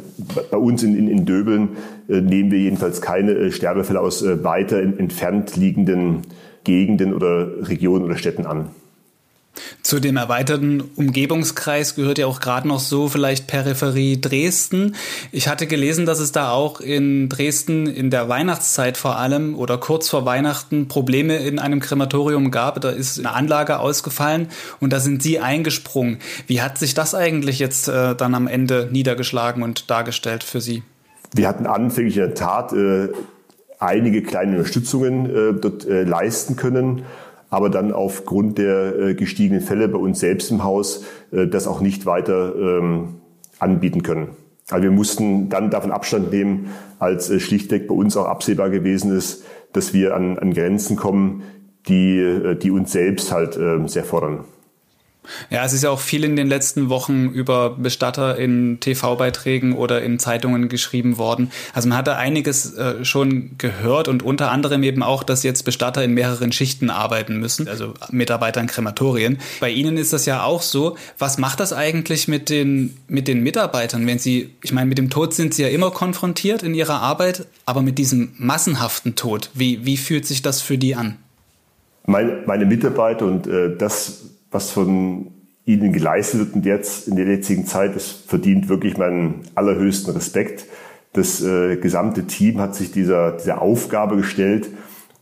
bei 0.51 0.57
uns 0.57 0.83
in, 0.83 0.97
in, 0.97 1.09
in 1.09 1.27
Döbeln 1.27 1.77
äh, 2.09 2.21
nehmen 2.21 2.51
wir 2.51 2.59
jedenfalls 2.59 3.03
keine 3.03 3.33
äh, 3.33 3.53
Sterbefälle 3.53 4.01
aus 4.01 4.23
äh, 4.23 4.43
weiter 4.43 4.81
in, 4.81 4.99
entfernt 4.99 5.57
liegenden 5.57 6.23
Gegenden 6.65 7.15
oder 7.15 7.69
Regionen 7.69 8.05
oder 8.05 8.17
Städten 8.17 8.47
an. 8.47 8.71
Zu 9.83 10.01
dem 10.01 10.17
erweiterten 10.17 10.83
Umgebungskreis 10.97 11.95
gehört 11.95 12.19
ja 12.19 12.27
auch 12.27 12.41
gerade 12.41 12.69
noch 12.69 12.81
so 12.81 13.09
vielleicht 13.09 13.47
Peripherie 13.47 14.21
Dresden. 14.21 14.95
Ich 15.33 15.49
hatte 15.49 15.67
gelesen, 15.67 16.07
dass 16.07 16.21
es 16.21 16.33
da 16.33 16.51
auch 16.51 16.81
in 16.81 17.29
Dresden 17.29 17.87
in 17.87 18.11
der 18.11 18.29
Weihnachtszeit 18.29 18.97
vor 18.97 19.17
allem 19.17 19.55
oder 19.57 19.79
kurz 19.79 20.09
vor 20.09 20.25
Weihnachten 20.25 20.89
Probleme 20.89 21.37
in 21.37 21.59
einem 21.59 21.81
Krematorium 21.81 22.51
gab. 22.51 22.81
Da 22.81 22.91
ist 22.91 23.19
eine 23.19 23.33
Anlage 23.33 23.79
ausgefallen 23.79 24.49
und 24.81 24.93
da 24.93 25.01
sind 25.01 25.23
Sie 25.23 25.41
eingesprungen. 25.41 26.19
Wie 26.47 26.61
hat 26.63 26.79
sich 26.79 26.95
das 26.95 27.15
eigentlich 27.15 27.59
jetzt 27.59 27.89
äh, 27.89 28.15
dann 28.15 28.35
am 28.35 28.47
Ende 28.47 28.89
niedergeschlagen 28.91 29.63
und 29.63 29.91
dargestellt 29.91 30.45
für 30.45 30.61
Sie? 30.61 30.83
Wir 31.35 31.49
hatten 31.49 31.67
anfänglich 31.67 32.17
in 32.17 32.23
der 32.23 32.35
Tat 32.35 32.73
äh, 32.73 33.09
einige 33.79 34.23
kleine 34.23 34.59
Unterstützungen 34.59 35.27
äh, 35.27 35.61
dort 35.61 35.87
äh, 35.87 36.05
leisten 36.05 36.57
können 36.57 37.05
aber 37.51 37.71
dann 37.71 37.93
aufgrund 37.93 38.59
der 38.59 38.99
äh, 38.99 39.15
gestiegenen 39.15 39.61
Fälle 39.61 39.89
bei 39.89 39.99
uns 39.99 40.21
selbst 40.21 40.51
im 40.51 40.65
Haus 40.65 41.05
äh, 41.31 41.47
das 41.47 41.67
auch 41.67 41.81
nicht 41.81 42.07
weiter 42.07 42.55
ähm, 42.57 43.17
anbieten 43.59 44.03
können. 44.03 44.31
Also 44.71 44.83
wir 44.83 44.91
mussten 44.91 45.49
dann 45.49 45.71
davon 45.71 45.93
Abstand 45.93 46.31
nehmen, 46.31 46.69
als 46.99 47.31
äh, 47.31 47.41
schlichtweg 47.41 47.89
bei 47.89 47.95
uns 47.95 48.17
auch 48.17 48.27
absehbar 48.27 48.71
gewesen 48.71 49.17
ist, 49.17 49.45
dass 49.73 49.95
wir 49.95 50.15
an, 50.15 50.39
an 50.39 50.53
Grenzen 50.53 50.97
kommen, 50.97 51.43
die, 51.89 52.57
die 52.61 52.71
uns 52.71 52.93
selbst 52.93 53.33
halt 53.33 53.57
äh, 53.57 53.87
sehr 53.87 54.05
fordern. 54.05 54.45
Ja, 55.51 55.65
es 55.65 55.73
ist 55.73 55.83
ja 55.83 55.91
auch 55.91 56.01
viel 56.01 56.25
in 56.25 56.37
den 56.37 56.49
letzten 56.49 56.89
Wochen 56.89 57.27
über 57.27 57.71
Bestatter 57.71 58.37
in 58.37 58.81
TV-Beiträgen 58.81 59.75
oder 59.75 60.03
in 60.03 60.19
Zeitungen 60.19 60.69
geschrieben 60.69 61.19
worden. 61.19 61.51
Also 61.73 61.89
man 61.89 61.99
hatte 61.99 62.17
einiges 62.17 62.75
äh, 62.75 63.05
schon 63.05 63.53
gehört 63.59 64.09
und 64.09 64.23
unter 64.23 64.51
anderem 64.51 64.83
eben 64.83 65.03
auch, 65.03 65.23
dass 65.23 65.43
jetzt 65.43 65.65
Bestatter 65.65 66.03
in 66.03 66.15
mehreren 66.15 66.53
Schichten 66.53 66.91
arbeiten 66.91 67.39
müssen, 67.39 67.69
also 67.69 67.95
Mitarbeiter 68.11 68.61
in 68.61 68.67
Krematorien. 68.67 69.39
Bei 69.61 69.71
Ihnen 69.71 69.97
ist 69.97 70.13
das 70.13 70.27
ja 70.27 70.43
auch 70.43 70.63
so. 70.63 70.97
Was 71.19 71.39
macht 71.39 71.61
das 71.61 71.73
eigentlich 71.73 72.29
mit 72.29 72.51
den, 72.51 72.97
mit 73.09 73.29
den 73.29 73.43
Mitarbeitern, 73.43 74.07
wenn 74.07 74.19
Sie, 74.19 74.55
ich 74.63 74.73
meine, 74.73 74.87
mit 74.87 74.99
dem 74.99 75.11
Tod 75.11 75.35
sind 75.35 75.55
Sie 75.55 75.63
ja 75.63 75.69
immer 75.69 75.91
konfrontiert 75.91 76.63
in 76.63 76.75
Ihrer 76.75 77.01
Arbeit, 77.01 77.47
aber 77.67 77.83
mit 77.83 77.99
diesem 77.99 78.33
massenhaften 78.39 79.15
Tod, 79.15 79.51
wie, 79.55 79.85
wie 79.85 79.97
fühlt 79.97 80.27
sich 80.27 80.43
das 80.43 80.61
für 80.61 80.79
die 80.79 80.95
an? 80.95 81.17
Meine, 82.07 82.43
meine 82.47 82.65
Mitarbeiter 82.65 83.27
und 83.27 83.47
äh, 83.47 83.77
das 83.77 84.23
was 84.51 84.71
von 84.71 85.33
Ihnen 85.65 85.93
geleistet 85.93 86.41
wird 86.41 86.55
und 86.55 86.67
jetzt 86.67 87.09
in 87.09 87.17
der 87.17 87.27
jetzigen 87.27 87.67
Zeit, 87.67 87.95
das 87.95 88.11
verdient 88.11 88.69
wirklich 88.69 88.97
meinen 88.97 89.43
allerhöchsten 89.55 90.15
Respekt. 90.15 90.67
Das 91.13 91.43
äh, 91.43 91.77
gesamte 91.77 92.27
Team 92.27 92.61
hat 92.61 92.75
sich 92.75 92.91
dieser, 92.91 93.33
dieser 93.33 93.61
Aufgabe 93.61 94.17
gestellt 94.17 94.71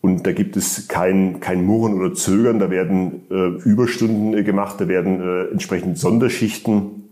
und 0.00 0.24
da 0.24 0.32
gibt 0.32 0.56
es 0.56 0.86
kein, 0.86 1.40
kein 1.40 1.64
Murren 1.64 1.94
oder 1.94 2.14
Zögern. 2.14 2.60
Da 2.60 2.70
werden 2.70 3.22
äh, 3.28 3.68
Überstunden 3.68 4.34
äh, 4.34 4.44
gemacht, 4.44 4.76
da 4.78 4.86
werden 4.86 5.20
äh, 5.20 5.50
entsprechend 5.50 5.98
Sonderschichten 5.98 7.08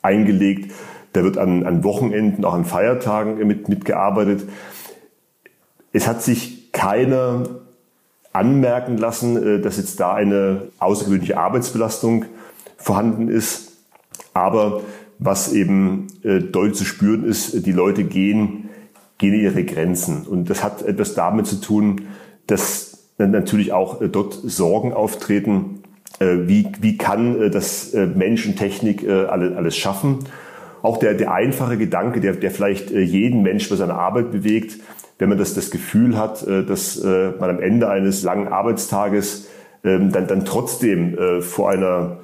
eingelegt. 0.00 0.72
Da 1.12 1.24
wird 1.24 1.36
an, 1.36 1.64
an 1.64 1.84
Wochenenden, 1.84 2.46
auch 2.46 2.54
an 2.54 2.64
Feiertagen 2.64 3.46
mit, 3.46 3.68
mitgearbeitet. 3.68 4.48
Es 5.92 6.06
hat 6.06 6.22
sich 6.22 6.72
keiner 6.72 7.44
anmerken 8.32 8.96
lassen, 8.96 9.36
äh, 9.36 9.60
dass 9.60 9.76
jetzt 9.76 10.00
da 10.00 10.14
eine 10.14 10.62
außergewöhnliche 10.78 11.38
Arbeitsbelastung 11.38 12.26
vorhanden 12.76 13.28
ist. 13.28 13.72
Aber 14.34 14.82
was 15.18 15.52
eben 15.52 16.06
äh, 16.22 16.40
deutlich 16.40 16.78
zu 16.78 16.84
spüren 16.84 17.24
ist, 17.24 17.66
die 17.66 17.72
Leute 17.72 18.04
gehen, 18.04 18.68
gehen 19.18 19.34
ihre 19.34 19.64
Grenzen. 19.64 20.26
Und 20.26 20.48
das 20.48 20.62
hat 20.62 20.82
etwas 20.82 21.14
damit 21.14 21.46
zu 21.46 21.60
tun, 21.60 22.02
dass 22.46 22.98
natürlich 23.18 23.72
auch 23.72 24.00
äh, 24.00 24.08
dort 24.08 24.34
Sorgen 24.34 24.92
auftreten, 24.92 25.82
wie, 26.20 26.66
wie 26.80 26.98
kann 26.98 27.52
das 27.52 27.92
Mensch 27.92 28.44
und 28.44 28.56
Technik 28.56 29.08
alles 29.08 29.76
schaffen. 29.76 30.24
Auch 30.82 30.98
der, 30.98 31.14
der 31.14 31.32
einfache 31.32 31.76
Gedanke, 31.76 32.20
der, 32.20 32.34
der 32.34 32.50
vielleicht 32.50 32.90
jeden 32.90 33.42
Mensch 33.42 33.68
bei 33.68 33.76
seiner 33.76 33.94
Arbeit 33.94 34.30
bewegt, 34.30 34.76
wenn 35.18 35.28
man 35.28 35.38
das, 35.38 35.54
das 35.54 35.70
Gefühl 35.70 36.16
hat, 36.16 36.46
äh, 36.46 36.64
dass 36.64 36.96
äh, 36.96 37.32
man 37.38 37.50
am 37.50 37.60
Ende 37.60 37.88
eines 37.88 38.22
langen 38.22 38.48
Arbeitstages 38.48 39.48
ähm, 39.84 40.12
dann, 40.12 40.26
dann 40.26 40.44
trotzdem 40.44 41.18
äh, 41.18 41.40
vor 41.40 41.70
einer 41.70 42.18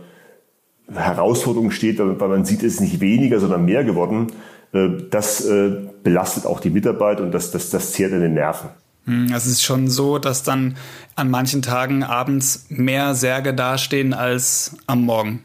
Herausforderung 0.93 1.71
steht, 1.71 1.99
weil 1.99 2.29
man 2.29 2.45
sieht, 2.45 2.63
es 2.63 2.75
ist 2.75 2.81
nicht 2.81 3.01
weniger, 3.01 3.41
sondern 3.41 3.65
mehr 3.65 3.85
geworden, 3.85 4.29
Äh, 4.75 5.07
das 5.11 5.45
äh, 5.45 5.71
belastet 6.03 6.47
auch 6.47 6.61
die 6.61 6.71
Mitarbeiter 6.71 7.23
und 7.23 7.33
das, 7.33 7.51
das, 7.53 7.71
das 7.71 7.93
zehrt 7.93 8.13
an 8.13 8.21
den 8.21 8.35
Nerven. 8.35 8.71
Hm, 9.07 9.33
es 9.33 9.47
ist 9.47 9.63
schon 9.63 9.89
so, 9.89 10.19
dass 10.19 10.43
dann 10.43 10.77
an 11.15 11.31
manchen 11.31 11.63
Tagen 11.63 12.03
abends 12.03 12.67
mehr 12.69 13.15
Särge 13.15 13.55
dastehen 13.55 14.13
als 14.13 14.77
am 14.87 15.05
Morgen, 15.05 15.45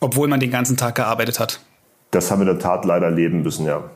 obwohl 0.00 0.28
man 0.28 0.40
den 0.40 0.50
ganzen 0.50 0.76
Tag 0.76 0.94
gearbeitet 0.94 1.40
hat. 1.40 1.60
Das 2.16 2.30
haben 2.30 2.40
wir 2.40 2.50
in 2.50 2.58
der 2.58 2.62
Tat 2.62 2.86
leider 2.86 3.06
erleben 3.08 3.42
müssen, 3.42 3.66
ja. 3.66 3.90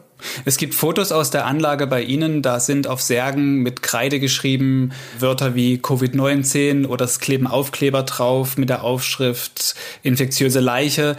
Es 0.44 0.58
gibt 0.58 0.74
Fotos 0.74 1.10
aus 1.10 1.30
der 1.30 1.46
Anlage 1.46 1.86
bei 1.86 2.02
Ihnen, 2.02 2.42
da 2.42 2.60
sind 2.60 2.86
auf 2.86 3.00
Särgen 3.00 3.62
mit 3.62 3.82
Kreide 3.82 4.20
geschrieben 4.20 4.92
Wörter 5.18 5.54
wie 5.54 5.78
Covid-19 5.78 6.86
oder 6.86 7.06
es 7.06 7.20
kleben 7.20 7.46
Aufkleber 7.46 8.02
drauf 8.02 8.58
mit 8.58 8.68
der 8.68 8.84
Aufschrift 8.84 9.74
infektiöse 10.02 10.60
Leiche. 10.60 11.16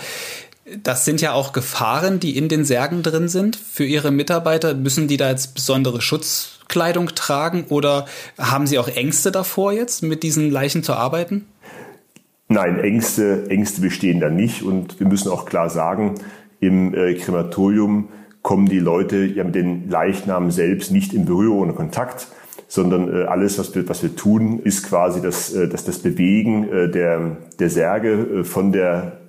Das 0.84 1.04
sind 1.04 1.22
ja 1.22 1.34
auch 1.34 1.54
Gefahren, 1.54 2.20
die 2.20 2.38
in 2.38 2.50
den 2.50 2.66
Särgen 2.66 3.02
drin 3.02 3.28
sind 3.28 3.56
für 3.56 3.84
Ihre 3.84 4.12
Mitarbeiter. 4.12 4.76
Müssen 4.76 5.08
die 5.08 5.18
da 5.18 5.32
jetzt 5.32 5.56
besondere 5.56 6.02
Schutzkleidung 6.02 7.16
tragen 7.16 7.66
oder 7.70 8.06
haben 8.38 8.68
Sie 8.68 8.78
auch 8.78 8.88
Ängste 8.88 9.32
davor 9.32 9.74
jetzt, 9.74 10.04
mit 10.04 10.22
diesen 10.22 10.52
Leichen 10.52 10.84
zu 10.84 10.94
arbeiten? 10.94 11.48
Nein, 12.48 12.80
Ängste, 12.80 13.50
Ängste 13.50 13.82
bestehen 13.82 14.20
da 14.20 14.30
nicht 14.30 14.62
und 14.62 15.00
wir 15.00 15.08
müssen 15.08 15.32
auch 15.32 15.46
klar 15.46 15.70
sagen, 15.70 16.16
im 16.62 16.94
äh, 16.94 17.16
Krematorium 17.16 18.08
kommen 18.42 18.68
die 18.68 18.80
Leute 18.80 19.26
ja 19.26 19.44
mit 19.44 19.56
den 19.56 19.90
Leichnamen 19.90 20.52
selbst 20.52 20.92
nicht 20.92 21.14
in 21.14 21.26
Berührung 21.26 21.60
oder 21.60 21.74
Kontakt, 21.74 22.28
sondern 22.68 23.14
äh, 23.14 23.24
alles, 23.26 23.60
was 23.60 23.76
wir, 23.76 23.88
was 23.90 24.02
wir 24.02 24.16
tun, 24.16 24.60
ist 24.64 24.88
quasi 24.88 25.22
das, 25.22 25.54
äh, 25.54 25.68
das, 25.68 25.84
das 25.84 26.00
Bewegen 26.00 26.70
äh, 26.72 26.90
der, 26.90 27.38
der 27.60 27.70
Särge 27.70 28.12
äh, 28.12 28.44
von 28.44 28.72
der 28.72 29.20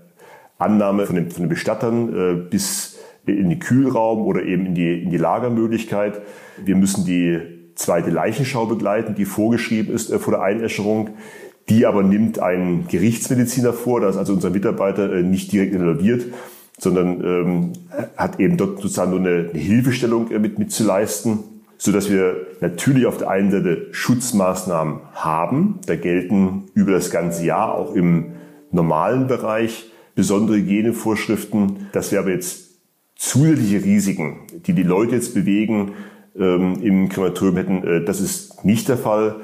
Annahme 0.58 1.06
von 1.06 1.16
den, 1.16 1.30
von 1.30 1.42
den 1.42 1.48
Bestattern 1.48 2.14
äh, 2.14 2.34
bis 2.48 2.98
in 3.26 3.48
den 3.48 3.58
Kühlraum 3.58 4.22
oder 4.22 4.42
eben 4.42 4.66
in 4.66 4.74
die, 4.74 5.02
in 5.02 5.10
die 5.10 5.16
Lagermöglichkeit. 5.16 6.20
Wir 6.64 6.76
müssen 6.76 7.04
die 7.04 7.40
zweite 7.74 8.10
Leichenschau 8.10 8.66
begleiten, 8.66 9.14
die 9.14 9.24
vorgeschrieben 9.24 9.94
ist 9.94 10.10
äh, 10.10 10.18
vor 10.18 10.34
der 10.34 10.42
Einäscherung. 10.42 11.10
Die 11.68 11.86
aber 11.86 12.02
nimmt 12.02 12.40
ein 12.40 12.86
Gerichtsmediziner 12.88 13.72
vor, 13.72 14.00
da 14.00 14.08
ist 14.08 14.16
also 14.16 14.32
unser 14.32 14.50
Mitarbeiter 14.50 15.08
nicht 15.22 15.52
direkt 15.52 15.72
involviert 15.72 16.24
sondern 16.82 17.24
ähm, 17.24 17.72
hat 18.16 18.40
eben 18.40 18.56
dort 18.56 18.80
sozusagen 18.80 19.12
nur 19.12 19.20
eine, 19.20 19.50
Hilfestellung 19.52 20.32
äh, 20.32 20.40
mit, 20.40 20.58
mit 20.58 20.72
zu 20.72 20.84
leisten, 20.84 21.38
so 21.78 21.92
dass 21.92 22.10
wir 22.10 22.48
natürlich 22.60 23.06
auf 23.06 23.18
der 23.18 23.30
einen 23.30 23.52
Seite 23.52 23.86
Schutzmaßnahmen 23.92 24.98
haben. 25.14 25.78
Da 25.86 25.94
gelten 25.94 26.64
über 26.74 26.90
das 26.90 27.10
ganze 27.10 27.44
Jahr 27.44 27.74
auch 27.74 27.94
im 27.94 28.32
normalen 28.72 29.28
Bereich 29.28 29.92
besondere 30.16 30.56
Hygienevorschriften, 30.56 31.88
dass 31.92 32.10
wir 32.10 32.18
aber 32.18 32.30
jetzt 32.30 32.80
zusätzliche 33.14 33.84
Risiken, 33.84 34.40
die 34.66 34.72
die 34.72 34.82
Leute 34.82 35.14
jetzt 35.14 35.34
bewegen, 35.34 35.92
ähm, 36.36 36.82
im 36.82 37.08
Krematorium 37.08 37.56
hätten, 37.56 37.84
äh, 37.84 38.04
das 38.04 38.20
ist 38.20 38.64
nicht 38.64 38.88
der 38.88 38.98
Fall. 38.98 39.36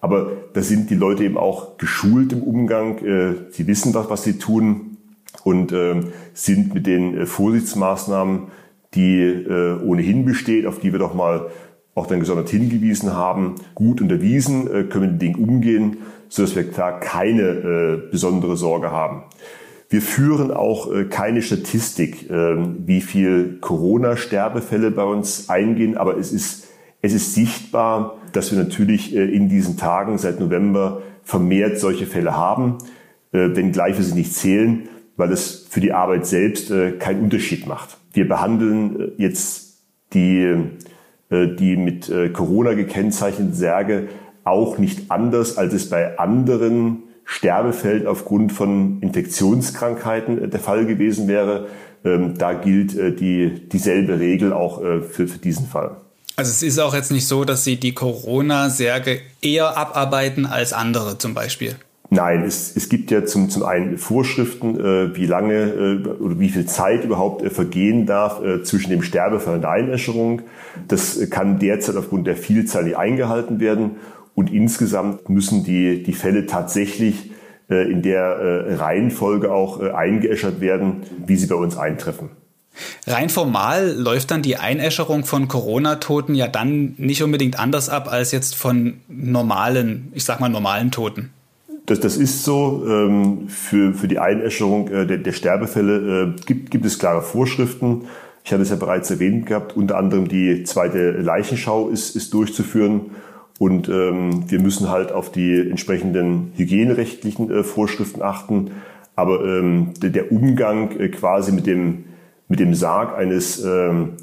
Aber 0.00 0.30
da 0.54 0.62
sind 0.62 0.88
die 0.88 0.94
Leute 0.94 1.24
eben 1.24 1.36
auch 1.36 1.76
geschult 1.76 2.32
im 2.32 2.42
Umgang. 2.42 2.98
Äh, 2.98 3.50
sie 3.50 3.66
wissen 3.66 3.92
was, 3.92 4.08
was 4.08 4.22
sie 4.22 4.38
tun 4.38 4.85
und 5.46 5.70
äh, 5.70 6.00
sind 6.34 6.74
mit 6.74 6.88
den 6.88 7.16
äh, 7.16 7.24
Vorsichtsmaßnahmen, 7.24 8.48
die 8.94 9.20
äh, 9.20 9.80
ohnehin 9.80 10.24
besteht, 10.24 10.66
auf 10.66 10.80
die 10.80 10.90
wir 10.90 10.98
doch 10.98 11.14
mal 11.14 11.50
auch 11.94 12.08
dann 12.08 12.18
gesondert 12.18 12.48
hingewiesen 12.48 13.14
haben, 13.14 13.54
gut 13.76 14.00
unterwiesen, 14.00 14.66
äh, 14.66 14.82
können 14.82 15.12
mit 15.12 15.12
dem 15.12 15.18
Ding 15.20 15.36
umgehen, 15.36 15.98
so 16.28 16.42
dass 16.42 16.56
wir 16.56 16.68
klar 16.68 16.98
keine 16.98 17.42
äh, 17.42 18.10
besondere 18.10 18.56
Sorge 18.56 18.90
haben. 18.90 19.22
Wir 19.88 20.02
führen 20.02 20.50
auch 20.50 20.92
äh, 20.92 21.04
keine 21.04 21.42
Statistik, 21.42 22.28
äh, 22.28 22.56
wie 22.84 23.00
viel 23.00 23.58
Corona-Sterbefälle 23.60 24.90
bei 24.90 25.04
uns 25.04 25.48
eingehen, 25.48 25.96
aber 25.96 26.18
es 26.18 26.32
ist, 26.32 26.66
es 27.02 27.14
ist 27.14 27.34
sichtbar, 27.34 28.16
dass 28.32 28.50
wir 28.50 28.58
natürlich 28.58 29.14
äh, 29.14 29.24
in 29.24 29.48
diesen 29.48 29.76
Tagen 29.76 30.18
seit 30.18 30.40
November 30.40 31.02
vermehrt 31.22 31.78
solche 31.78 32.06
Fälle 32.06 32.36
haben, 32.36 32.78
äh, 33.30 33.54
wenngleich 33.54 33.96
wir 33.96 34.04
sie 34.04 34.14
nicht 34.14 34.34
zählen 34.34 34.88
weil 35.16 35.32
es 35.32 35.66
für 35.68 35.80
die 35.80 35.92
Arbeit 35.92 36.26
selbst 36.26 36.70
äh, 36.70 36.92
keinen 36.92 37.22
Unterschied 37.22 37.66
macht. 37.66 37.96
Wir 38.12 38.28
behandeln 38.28 39.00
äh, 39.00 39.22
jetzt 39.22 39.78
die, 40.12 40.54
äh, 41.30 41.56
die 41.56 41.76
mit 41.76 42.08
äh, 42.08 42.28
Corona 42.30 42.74
gekennzeichneten 42.74 43.54
Särge 43.54 44.08
auch 44.44 44.78
nicht 44.78 45.10
anders, 45.10 45.58
als 45.58 45.74
es 45.74 45.88
bei 45.88 46.18
anderen 46.18 47.02
Sterbefällen 47.24 48.06
aufgrund 48.06 48.52
von 48.52 49.00
Infektionskrankheiten 49.00 50.50
der 50.50 50.60
Fall 50.60 50.86
gewesen 50.86 51.26
wäre. 51.26 51.66
Ähm, 52.04 52.38
da 52.38 52.52
gilt 52.52 52.94
die, 53.18 53.68
dieselbe 53.68 54.20
Regel 54.20 54.52
auch 54.52 54.80
für, 54.80 55.26
für 55.26 55.38
diesen 55.38 55.66
Fall. 55.66 55.96
Also 56.36 56.50
es 56.50 56.62
ist 56.62 56.78
auch 56.78 56.94
jetzt 56.94 57.10
nicht 57.10 57.26
so, 57.26 57.44
dass 57.44 57.64
Sie 57.64 57.80
die 57.80 57.94
Corona-Särge 57.94 59.22
eher 59.42 59.76
abarbeiten 59.76 60.46
als 60.46 60.72
andere 60.72 61.18
zum 61.18 61.34
Beispiel. 61.34 61.74
Nein, 62.08 62.44
es, 62.44 62.76
es 62.76 62.88
gibt 62.88 63.10
ja 63.10 63.24
zum, 63.24 63.50
zum 63.50 63.64
einen 63.64 63.98
Vorschriften, 63.98 64.78
äh, 64.78 65.16
wie 65.16 65.26
lange 65.26 65.54
äh, 65.54 66.08
oder 66.08 66.38
wie 66.38 66.50
viel 66.50 66.66
Zeit 66.66 67.04
überhaupt 67.04 67.42
äh, 67.42 67.50
vergehen 67.50 68.06
darf 68.06 68.42
äh, 68.42 68.62
zwischen 68.62 68.90
dem 68.90 69.02
Sterbefall 69.02 69.56
und 69.56 69.62
der 69.62 69.70
Einäscherung. 69.70 70.42
Das 70.86 71.18
kann 71.30 71.58
derzeit 71.58 71.96
aufgrund 71.96 72.26
der 72.26 72.36
Vielzahl 72.36 72.84
nicht 72.84 72.96
eingehalten 72.96 73.58
werden. 73.60 73.96
Und 74.34 74.52
insgesamt 74.52 75.28
müssen 75.28 75.64
die, 75.64 76.02
die 76.02 76.12
Fälle 76.12 76.46
tatsächlich 76.46 77.30
äh, 77.68 77.90
in 77.90 78.02
der 78.02 78.22
äh, 78.22 78.74
Reihenfolge 78.74 79.50
auch 79.50 79.80
äh, 79.80 79.90
eingeäschert 79.90 80.60
werden, 80.60 81.02
wie 81.26 81.36
sie 81.36 81.46
bei 81.46 81.56
uns 81.56 81.76
eintreffen. 81.76 82.30
Rein 83.06 83.30
formal 83.30 83.92
läuft 83.96 84.30
dann 84.30 84.42
die 84.42 84.56
Einäscherung 84.56 85.24
von 85.24 85.48
Corona-Toten 85.48 86.34
ja 86.34 86.46
dann 86.46 86.94
nicht 86.98 87.22
unbedingt 87.22 87.58
anders 87.58 87.88
ab 87.88 88.12
als 88.12 88.32
jetzt 88.32 88.54
von 88.54 89.00
normalen, 89.08 90.12
ich 90.14 90.24
sag 90.24 90.40
mal 90.40 90.48
normalen 90.48 90.90
Toten. 90.90 91.30
Das, 91.86 92.00
das 92.00 92.16
ist 92.16 92.44
so. 92.44 92.84
Ähm, 92.86 93.48
für, 93.48 93.94
für 93.94 94.08
die 94.08 94.18
Einäscherung 94.18 94.88
äh, 94.88 95.06
der, 95.06 95.18
der 95.18 95.32
Sterbefälle 95.32 96.34
äh, 96.36 96.40
gibt, 96.44 96.70
gibt 96.70 96.84
es 96.84 96.98
klare 96.98 97.22
Vorschriften. 97.22 98.02
Ich 98.44 98.52
hatte 98.52 98.62
es 98.62 98.70
ja 98.70 98.76
bereits 98.76 99.10
erwähnt 99.10 99.46
gehabt. 99.46 99.76
Unter 99.76 99.96
anderem 99.96 100.28
die 100.28 100.64
zweite 100.64 101.12
Leichenschau 101.12 101.88
ist, 101.88 102.14
ist 102.14 102.34
durchzuführen. 102.34 103.12
Und 103.58 103.88
ähm, 103.88 104.50
wir 104.50 104.60
müssen 104.60 104.90
halt 104.90 105.12
auf 105.12 105.32
die 105.32 105.58
entsprechenden 105.70 106.52
hygienerechtlichen 106.56 107.50
äh, 107.50 107.64
Vorschriften 107.64 108.20
achten. 108.20 108.72
Aber 109.14 109.44
ähm, 109.44 109.94
der, 110.02 110.10
der 110.10 110.30
Umgang 110.30 110.90
äh, 110.98 111.08
quasi 111.08 111.52
mit 111.52 111.66
dem, 111.66 112.04
mit 112.48 112.60
dem 112.60 112.74
Sarg 112.74 113.16
eines 113.16 113.64
ähm, 113.64 114.14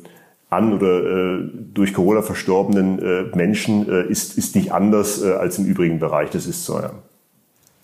an 0.49 0.73
oder 0.73 1.03
äh, 1.03 1.49
durch 1.73 1.93
Corona 1.93 2.21
verstorbenen 2.21 2.99
äh, 2.99 3.35
Menschen 3.35 3.89
äh, 3.89 4.03
ist, 4.03 4.37
ist 4.37 4.55
nicht 4.55 4.71
anders 4.71 5.23
äh, 5.23 5.31
als 5.31 5.57
im 5.57 5.65
übrigen 5.65 5.99
Bereich. 5.99 6.29
Das 6.29 6.45
ist 6.45 6.65
so, 6.65 6.79
ja. 6.79 6.91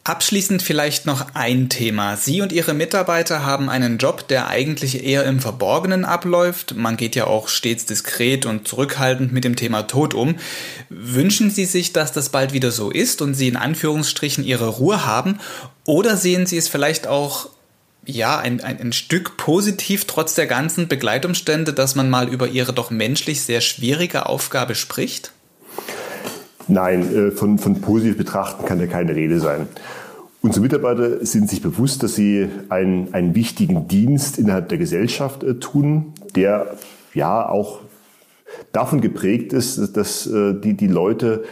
Abschließend 0.10 0.64
vielleicht 0.64 1.06
noch 1.06 1.36
ein 1.36 1.70
Thema. 1.70 2.18
Sie 2.18 2.42
und 2.42 2.52
Ihre 2.52 2.74
Mitarbeiter 2.74 3.46
haben 3.46 3.70
einen 3.70 4.00
Job, 4.00 4.28
der 4.28 4.48
eigentlich 4.48 5.06
eher 5.06 5.24
im 5.26 5.40
Verborgenen 5.40 6.04
abläuft. 6.04 6.76
Man 6.76 6.98
geht 6.98 7.16
ja 7.16 7.28
auch 7.28 7.48
stets 7.48 7.86
diskret 7.86 8.48
und 8.48 8.68
zurückhaltend 8.68 9.32
mit 9.32 9.44
dem 9.44 9.56
Thema 9.56 9.84
Tod 9.84 10.16
um. 10.16 10.38
Wünschen 10.90 11.52
Sie 11.52 11.66
sich, 11.66 11.94
dass 11.94 12.12
das 12.12 12.30
bald 12.30 12.54
wieder 12.54 12.72
so 12.72 12.90
ist 12.90 13.22
und 13.22 13.36
Sie 13.36 13.48
in 13.48 13.56
Anführungsstrichen 13.56 14.44
Ihre 14.44 14.70
Ruhe 14.70 15.06
haben? 15.06 15.40
Oder 15.86 16.18
sehen 16.18 16.48
Sie 16.48 16.58
es 16.58 16.70
vielleicht 16.70 17.06
auch 17.06 17.50
ja, 18.04 18.40
ein, 18.40 18.62
ein, 18.62 18.82
ein 18.82 18.94
Stück 18.94 19.38
positiv 19.38 20.06
trotz 20.06 20.34
der 20.34 20.48
ganzen 20.48 20.88
Begleitumstände, 20.88 21.72
dass 21.72 21.94
man 21.94 22.10
mal 22.10 22.30
über 22.30 22.48
Ihre 22.48 22.74
doch 22.74 22.90
menschlich 22.90 23.44
sehr 23.44 23.62
schwierige 23.62 24.26
Aufgabe 24.26 24.74
spricht? 24.74 25.34
Nein, 26.70 27.16
äh, 27.16 27.32
von, 27.32 27.58
von 27.58 27.82
positiv 27.82 28.18
betrachten 28.18 28.66
kann 28.66 28.80
ja 28.80 28.88
keine 28.88 29.16
Rede 29.16 29.40
sein. 29.40 29.68
Unsere 30.42 30.62
Mitarbeiter 30.62 31.26
sind 31.26 31.50
sich 31.50 31.62
bewusst, 31.62 32.02
dass 32.02 32.16
sie 32.16 32.48
einen, 32.70 33.14
einen 33.14 33.36
wichtigen 33.36 33.88
Dienst 33.88 34.38
innerhalb 34.38 34.70
der 34.70 34.78
Gesellschaft 34.78 35.44
äh, 35.44 35.56
tun, 35.56 36.14
der 36.36 36.76
ja 37.14 37.50
auch 37.50 37.82
davon 38.72 39.02
geprägt 39.02 39.52
ist, 39.52 39.98
dass 39.98 40.28
äh, 40.28 40.54
die, 40.54 40.76
die 40.76 40.88
Leute 40.88 41.44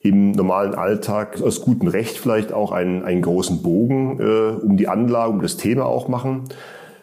im 0.00 0.32
normalen 0.32 0.74
Alltag 0.74 1.40
aus 1.42 1.60
gutem 1.62 1.88
Recht 1.88 2.16
vielleicht 2.16 2.52
auch 2.52 2.72
einen, 2.72 3.02
einen 3.02 3.22
großen 3.22 3.62
Bogen 3.62 4.20
äh, 4.20 4.64
um 4.64 4.76
die 4.76 4.88
Anlage, 4.88 5.32
um 5.32 5.42
das 5.42 5.56
Thema 5.56 5.84
auch 5.84 6.08
machen. 6.08 6.44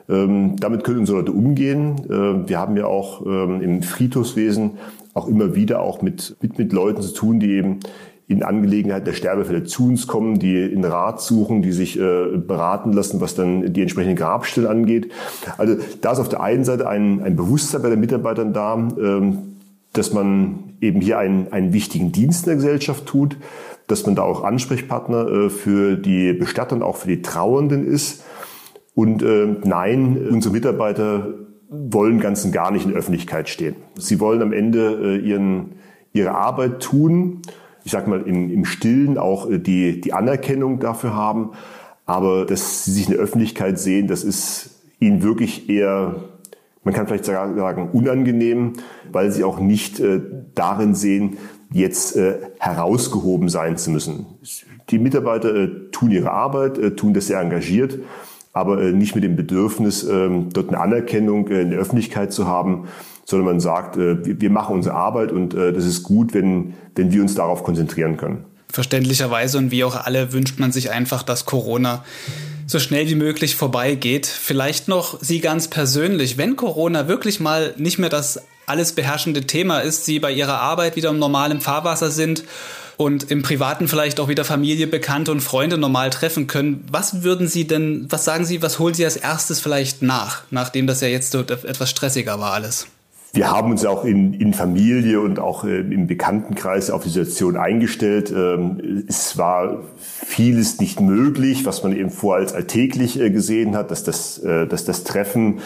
Ähm, 0.10 0.56
damit 0.60 0.84
können 0.84 1.00
unsere 1.00 1.20
Leute 1.20 1.32
umgehen. 1.32 1.96
Äh, 2.10 2.50
wir 2.50 2.60
haben 2.60 2.76
ja 2.78 2.86
auch 2.86 3.26
ähm, 3.26 3.62
im 3.62 3.84
Friedhofswesen 3.84 4.72
auch 5.14 5.28
immer 5.28 5.56
wieder 5.56 5.82
auch 5.82 6.02
mit, 6.02 6.36
mit, 6.42 6.58
mit 6.58 6.74
Leuten 6.74 7.02
zu 7.02 7.14
tun, 7.14 7.40
die 7.40 7.52
eben 7.52 7.80
in 8.28 8.44
Angelegenheit 8.44 9.06
der 9.06 9.14
Sterbefälle 9.14 9.64
zu 9.64 9.88
uns 9.88 10.08
kommen, 10.08 10.40
die 10.40 10.62
in 10.62 10.84
Rat 10.84 11.22
suchen, 11.22 11.62
die 11.62 11.72
sich 11.72 12.00
äh, 12.00 12.38
beraten 12.38 12.94
lassen, 12.94 13.22
was 13.22 13.36
dann 13.36 13.74
die 13.74 13.82
entsprechenden 13.82 14.16
Grabstellen 14.16 14.68
angeht. 14.68 15.12
Also 15.58 15.76
da 16.02 16.14
ist 16.14 16.20
auf 16.20 16.30
der 16.30 16.42
einen 16.42 16.64
Seite 16.64 16.88
ein, 16.88 17.22
ein 17.22 17.36
Bewusstsein 17.36 17.82
bei 17.82 17.90
den 17.90 18.00
Mitarbeitern 18.00 18.54
da, 18.54 18.76
ähm, 18.76 19.58
dass 19.92 20.14
man 20.14 20.74
eben 20.82 21.02
hier 21.02 21.20
einen, 21.20 21.52
einen 21.52 21.74
wichtigen 21.74 22.12
Dienst 22.12 22.46
in 22.46 22.52
der 22.52 22.56
Gesellschaft 22.56 23.06
tut, 23.06 23.38
dass 23.88 24.06
man 24.06 24.16
da 24.16 24.24
auch 24.24 24.44
Ansprechpartner 24.44 25.28
äh, 25.28 25.50
für 25.50 25.98
die 25.98 26.34
Bestatter 26.34 26.76
und 26.76 26.84
auch 26.84 26.96
für 26.96 27.10
die 27.10 27.22
Trauernden 27.22 27.86
ist. 27.86 28.24
Und 28.96 29.24
äh, 29.24 29.56
nein, 29.64 30.28
unsere 30.30 30.54
Mitarbeiter 30.54 31.34
wollen 31.70 32.20
ganz 32.20 32.46
und 32.46 32.52
gar 32.52 32.72
nicht 32.72 32.86
in 32.86 32.92
der 32.92 33.00
Öffentlichkeit 33.00 33.50
stehen. 33.50 33.76
Sie 33.96 34.20
wollen 34.20 34.42
am 34.42 34.54
Ende 34.54 35.18
äh, 35.18 35.18
ihren, 35.18 35.74
ihre 36.14 36.36
Arbeit 36.36 36.82
tun, 36.82 37.42
ich 37.84 37.92
sag 37.92 38.08
mal 38.08 38.22
im, 38.22 38.52
im 38.52 38.66
Stillen 38.66 39.18
auch 39.18 39.50
äh, 39.50 39.58
die, 39.58 40.00
die 40.00 40.14
Anerkennung 40.14 40.80
dafür 40.80 41.16
haben, 41.16 41.52
aber 42.06 42.46
dass 42.46 42.86
sie 42.86 42.92
sich 42.92 43.08
in 43.08 43.14
der 43.14 43.22
Öffentlichkeit 43.22 43.80
sehen, 43.80 44.08
das 44.08 44.24
ist 44.24 44.82
ihnen 45.00 45.24
wirklich 45.24 45.70
eher, 45.70 46.16
man 46.84 46.94
kann 46.94 47.08
vielleicht 47.08 47.26
sagen, 47.26 47.90
unangenehm, 47.92 48.74
weil 49.12 49.32
sie 49.32 49.44
auch 49.44 49.60
nicht 49.60 50.00
äh, 50.00 50.22
darin 50.54 50.94
sehen, 50.94 51.38
jetzt 51.72 52.16
äh, 52.16 52.36
herausgehoben 52.60 53.50
sein 53.50 53.78
zu 53.78 53.90
müssen. 53.90 54.26
Die 54.90 55.00
Mitarbeiter 55.00 55.56
äh, 55.56 55.70
tun 55.92 56.12
ihre 56.12 56.32
Arbeit, 56.32 56.78
äh, 56.78 56.92
tun 56.96 57.14
das 57.14 57.28
sehr 57.28 57.40
engagiert, 57.40 57.98
aber 58.54 58.82
äh, 58.82 58.94
nicht 58.94 59.16
mit 59.16 59.24
dem 59.24 59.36
Bedürfnis, 59.36 60.04
äh, 60.04 60.30
dort 60.54 60.70
eine 60.70 60.80
Anerkennung 60.80 61.48
äh, 61.48 61.62
in 61.62 61.72
der 61.72 61.80
Öffentlichkeit 61.80 62.32
zu 62.32 62.48
haben, 62.48 62.88
sondern 63.26 63.48
man 63.48 63.60
sagt, 63.60 63.98
äh, 63.98 64.40
wir, 64.40 64.50
machen 64.52 64.76
unsere 64.76 64.96
Arbeit 64.96 65.32
und 65.32 65.54
das 65.54 65.86
ist 65.86 66.04
gut, 66.04 66.34
wenn, 66.34 66.76
wenn 66.96 67.12
wir 67.12 67.22
uns 67.22 67.36
darauf 67.36 67.64
konzentrieren 67.64 68.18
können. 68.18 68.46
Verständlicherweise 68.72 69.58
und 69.58 69.72
wie 69.72 69.84
auch 69.84 69.96
alle 69.96 70.34
wünscht 70.34 70.60
man 70.60 70.72
sich 70.72 70.92
einfach, 70.92 71.24
dass 71.24 71.46
Corona 71.46 72.04
so 72.66 72.80
schnell 72.80 73.08
wie 73.08 73.16
möglich 73.16 73.56
vorbeigeht. 73.56 74.26
Vielleicht 74.26 74.88
noch 74.88 75.22
Sie 75.22 75.40
ganz 75.40 75.68
persönlich, 75.68 76.38
wenn 76.38 76.56
Corona 76.56 77.08
wirklich 77.08 77.40
mal 77.40 77.74
nicht 77.78 78.00
mehr 78.00 78.10
das 78.10 78.44
alles 78.66 78.94
beherrschende 78.94 79.42
Thema 79.42 79.80
ist, 79.80 80.06
Sie 80.06 80.20
bei 80.20 80.32
Ihrer 80.32 80.60
Arbeit 80.60 80.96
wieder 80.96 81.10
im 81.10 81.20
normalen 81.20 81.60
Fahrwasser 81.60 82.12
sind 82.12 82.44
und 82.98 83.30
im 83.32 83.42
Privaten 83.42 83.88
vielleicht 83.88 84.20
auch 84.20 84.28
wieder 84.28 84.46
Familie, 84.46 84.88
Bekannte 84.88 85.32
und 85.32 85.42
Freunde 85.42 85.78
normal 85.78 86.10
treffen 86.10 86.48
können. 86.48 86.86
Was 86.92 87.24
würden 87.24 87.48
Sie 87.48 87.66
denn, 87.66 88.08
was 88.10 88.26
sagen 88.26 88.46
Sie, 88.46 88.62
was 88.62 88.80
holen 88.80 88.94
Sie 88.94 89.06
als 89.06 89.16
erstes 89.16 89.60
vielleicht 89.60 90.02
nach, 90.02 90.44
nachdem 90.52 90.88
das 90.88 91.02
ja 91.02 91.08
jetzt 91.08 91.32
so 91.32 91.40
etwas 91.40 91.90
stressiger 91.90 92.40
war 92.40 92.54
alles? 92.54 92.88
Wir 93.36 93.50
haben 93.50 93.72
uns 93.72 93.84
auch 93.84 94.06
in, 94.06 94.36
in 94.36 94.54
Familie 94.54 95.20
und 95.20 95.40
auch 95.40 95.64
äh, 95.64 95.80
im 95.80 96.06
Bekanntenkreis 96.06 96.92
auf 96.92 97.02
die 97.02 97.10
Situation 97.10 97.58
eingestellt. 97.58 98.32
Ähm, 98.32 99.06
es 99.08 99.40
war 99.40 99.80
vieles 100.00 100.80
nicht 100.80 101.02
möglich, 101.02 101.66
was 101.66 101.82
man 101.82 101.96
eben 101.96 102.12
vorher 102.12 102.44
als 102.44 102.54
alltäglich 102.54 103.20
äh, 103.20 103.32
gesehen 103.32 103.76
hat, 103.76 103.90
dass 103.90 104.04
das, 104.04 104.38
äh, 104.38 104.68
dass 104.68 104.86
das 104.86 105.04
Treffen, 105.04 105.62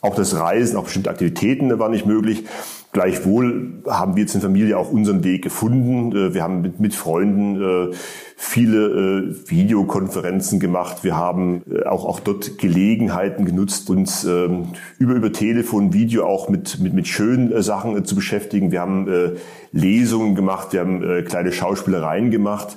auch 0.00 0.14
das 0.14 0.36
Reisen, 0.36 0.76
auch 0.76 0.84
bestimmte 0.84 1.10
Aktivitäten 1.10 1.76
war 1.80 1.88
nicht 1.88 2.06
möglich. 2.06 2.44
Gleichwohl 2.92 3.82
haben 3.86 4.16
wir 4.16 4.22
jetzt 4.22 4.34
in 4.34 4.40
Familie 4.40 4.78
auch 4.78 4.90
unseren 4.90 5.22
Weg 5.22 5.42
gefunden. 5.42 6.16
Äh, 6.16 6.32
wir 6.32 6.42
haben 6.42 6.62
mit, 6.62 6.80
mit 6.80 6.94
Freunden 6.94 7.90
äh, 7.90 7.94
viele 8.34 8.86
äh, 8.86 9.50
Videokonferenzen 9.50 10.58
gemacht. 10.58 11.04
Wir 11.04 11.14
haben 11.14 11.62
auch, 11.84 12.06
auch 12.06 12.20
dort 12.20 12.56
Gelegenheiten 12.56 13.44
genutzt, 13.44 13.90
uns 13.90 14.24
ähm, 14.24 14.68
über, 14.98 15.14
über 15.14 15.32
Telefon, 15.32 15.92
Video 15.92 16.24
auch 16.24 16.48
mit, 16.48 16.80
mit, 16.80 16.94
mit 16.94 17.08
schönen 17.08 17.60
Sachen 17.62 18.02
zu 18.06 18.14
beschäftigen. 18.14 18.72
Wir 18.72 18.80
haben 18.80 19.34
Lesungen 19.72 20.34
gemacht, 20.34 20.72
wir 20.72 20.80
haben 20.80 21.24
kleine 21.24 21.52
Schauspielereien 21.52 22.30
gemacht. 22.30 22.76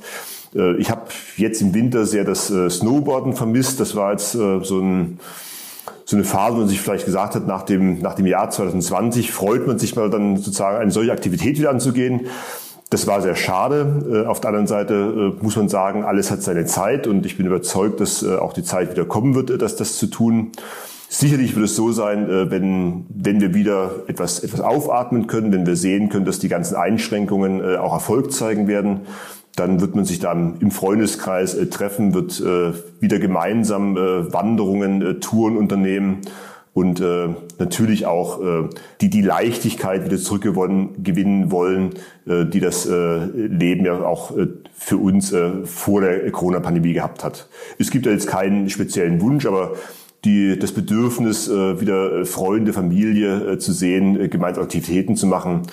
Ich 0.78 0.90
habe 0.90 1.04
jetzt 1.38 1.62
im 1.62 1.74
Winter 1.74 2.06
sehr 2.06 2.24
das 2.24 2.48
Snowboarden 2.48 3.34
vermisst. 3.34 3.80
Das 3.80 3.96
war 3.96 4.12
jetzt 4.12 4.32
so 4.32 4.80
ein 4.80 5.20
so 6.06 6.16
eine 6.16 6.26
Phase, 6.26 6.56
wo 6.56 6.60
man 6.60 6.68
sich 6.68 6.82
vielleicht 6.82 7.06
gesagt 7.06 7.36
hat, 7.36 7.48
nach 7.48 7.64
dem, 7.64 8.00
nach 8.02 8.16
dem 8.16 8.26
Jahr 8.26 8.50
2020 8.50 9.32
freut 9.32 9.68
man 9.68 9.80
sich 9.80 9.96
mal 9.96 10.10
dann 10.10 10.38
sozusagen 10.38 10.78
eine 10.78 10.92
solche 10.92 11.12
Aktivität 11.12 11.58
wieder 11.58 11.70
anzugehen. 11.70 12.28
Das 12.92 13.08
war 13.08 13.22
sehr 13.22 13.36
schade. 13.36 14.24
Äh, 14.26 14.28
auf 14.28 14.42
der 14.42 14.50
anderen 14.50 14.68
Seite 14.68 14.94
äh, 15.40 15.44
muss 15.44 15.56
man 15.56 15.70
sagen, 15.70 16.04
alles 16.04 16.30
hat 16.30 16.44
seine 16.44 16.66
Zeit 16.66 17.08
und 17.08 17.26
ich 17.26 17.38
bin 17.38 17.46
überzeugt, 17.46 18.02
dass 18.02 18.22
äh, 18.22 18.36
auch 18.36 18.52
die 18.52 18.64
Zeit 18.64 18.92
wieder 18.92 19.06
kommen 19.06 19.34
wird, 19.34 19.62
dass 19.62 19.78
das 19.78 19.98
zu 19.98 20.08
tun. 20.08 20.52
Sicherlich 21.08 21.56
wird 21.56 21.66
es 21.66 21.76
so 21.76 21.92
sein, 21.92 22.30
wenn, 22.50 23.06
wenn 23.10 23.42
wir 23.42 23.54
wieder 23.54 24.04
etwas, 24.08 24.40
etwas 24.40 24.62
aufatmen 24.62 25.28
können, 25.28 25.52
wenn 25.52 25.66
wir 25.66 25.76
sehen 25.76 26.08
können, 26.08 26.24
dass 26.24 26.40
die 26.40 26.48
ganzen 26.48 26.78
Einschränkungen 26.78 27.76
auch 27.76 27.92
Erfolg 27.92 28.32
zeigen 28.32 28.70
werden, 28.70 29.02
dann 29.56 29.82
wird 29.82 29.96
man 29.96 30.06
sich 30.06 30.20
dann 30.20 30.58
im 30.60 30.72
Freundeskreis 30.72 31.56
äh, 31.56 31.68
treffen, 31.68 32.14
wird 32.14 32.40
äh, 32.40 32.74
wieder 33.00 33.20
gemeinsam 33.20 33.98
äh, 33.98 34.32
Wanderungen, 34.34 35.02
äh, 35.02 35.14
Touren 35.16 35.58
unternehmen 35.58 36.22
und 36.74 37.02
äh, 37.02 37.30
natürlich 37.60 38.06
auch 38.06 38.42
äh, 38.42 38.70
die 39.02 39.10
die 39.10 39.22
Leichtigkeit 39.22 40.06
wieder 40.06 40.18
zurückgewonnen 40.18 41.04
gewinnen 41.04 41.52
wollen, 41.52 41.92
äh, 42.26 42.46
die 42.46 42.62
das 42.62 42.86
äh, 42.86 43.26
Leben 43.26 43.86
ja 43.86 44.02
auch 44.02 44.38
äh, 44.38 44.48
für 44.74 44.98
uns 44.98 45.34
äh, 45.34 45.66
vor 45.66 46.02
der 46.02 46.32
Corona-Pandemie 46.32 46.94
gehabt 46.94 47.26
hat. 47.26 47.50
Es 47.78 47.92
gibt 47.92 48.06
ja 48.06 48.14
jetzt 48.14 48.28
keinen 48.28 48.70
speziellen 48.70 49.20
Wunsch, 49.20 49.46
aber 49.46 49.74
die, 50.24 50.58
das 50.58 50.72
Bedürfnis, 50.72 51.50
äh, 51.50 51.82
wieder 51.82 52.26
Freunde, 52.26 52.74
Familie 52.74 53.54
äh, 53.54 53.58
zu 53.58 53.74
sehen, 53.74 54.20
äh, 54.20 54.28
gemeinsame 54.30 54.66
Aktivitäten 54.66 55.16
zu 55.16 55.28
machen, 55.28 55.64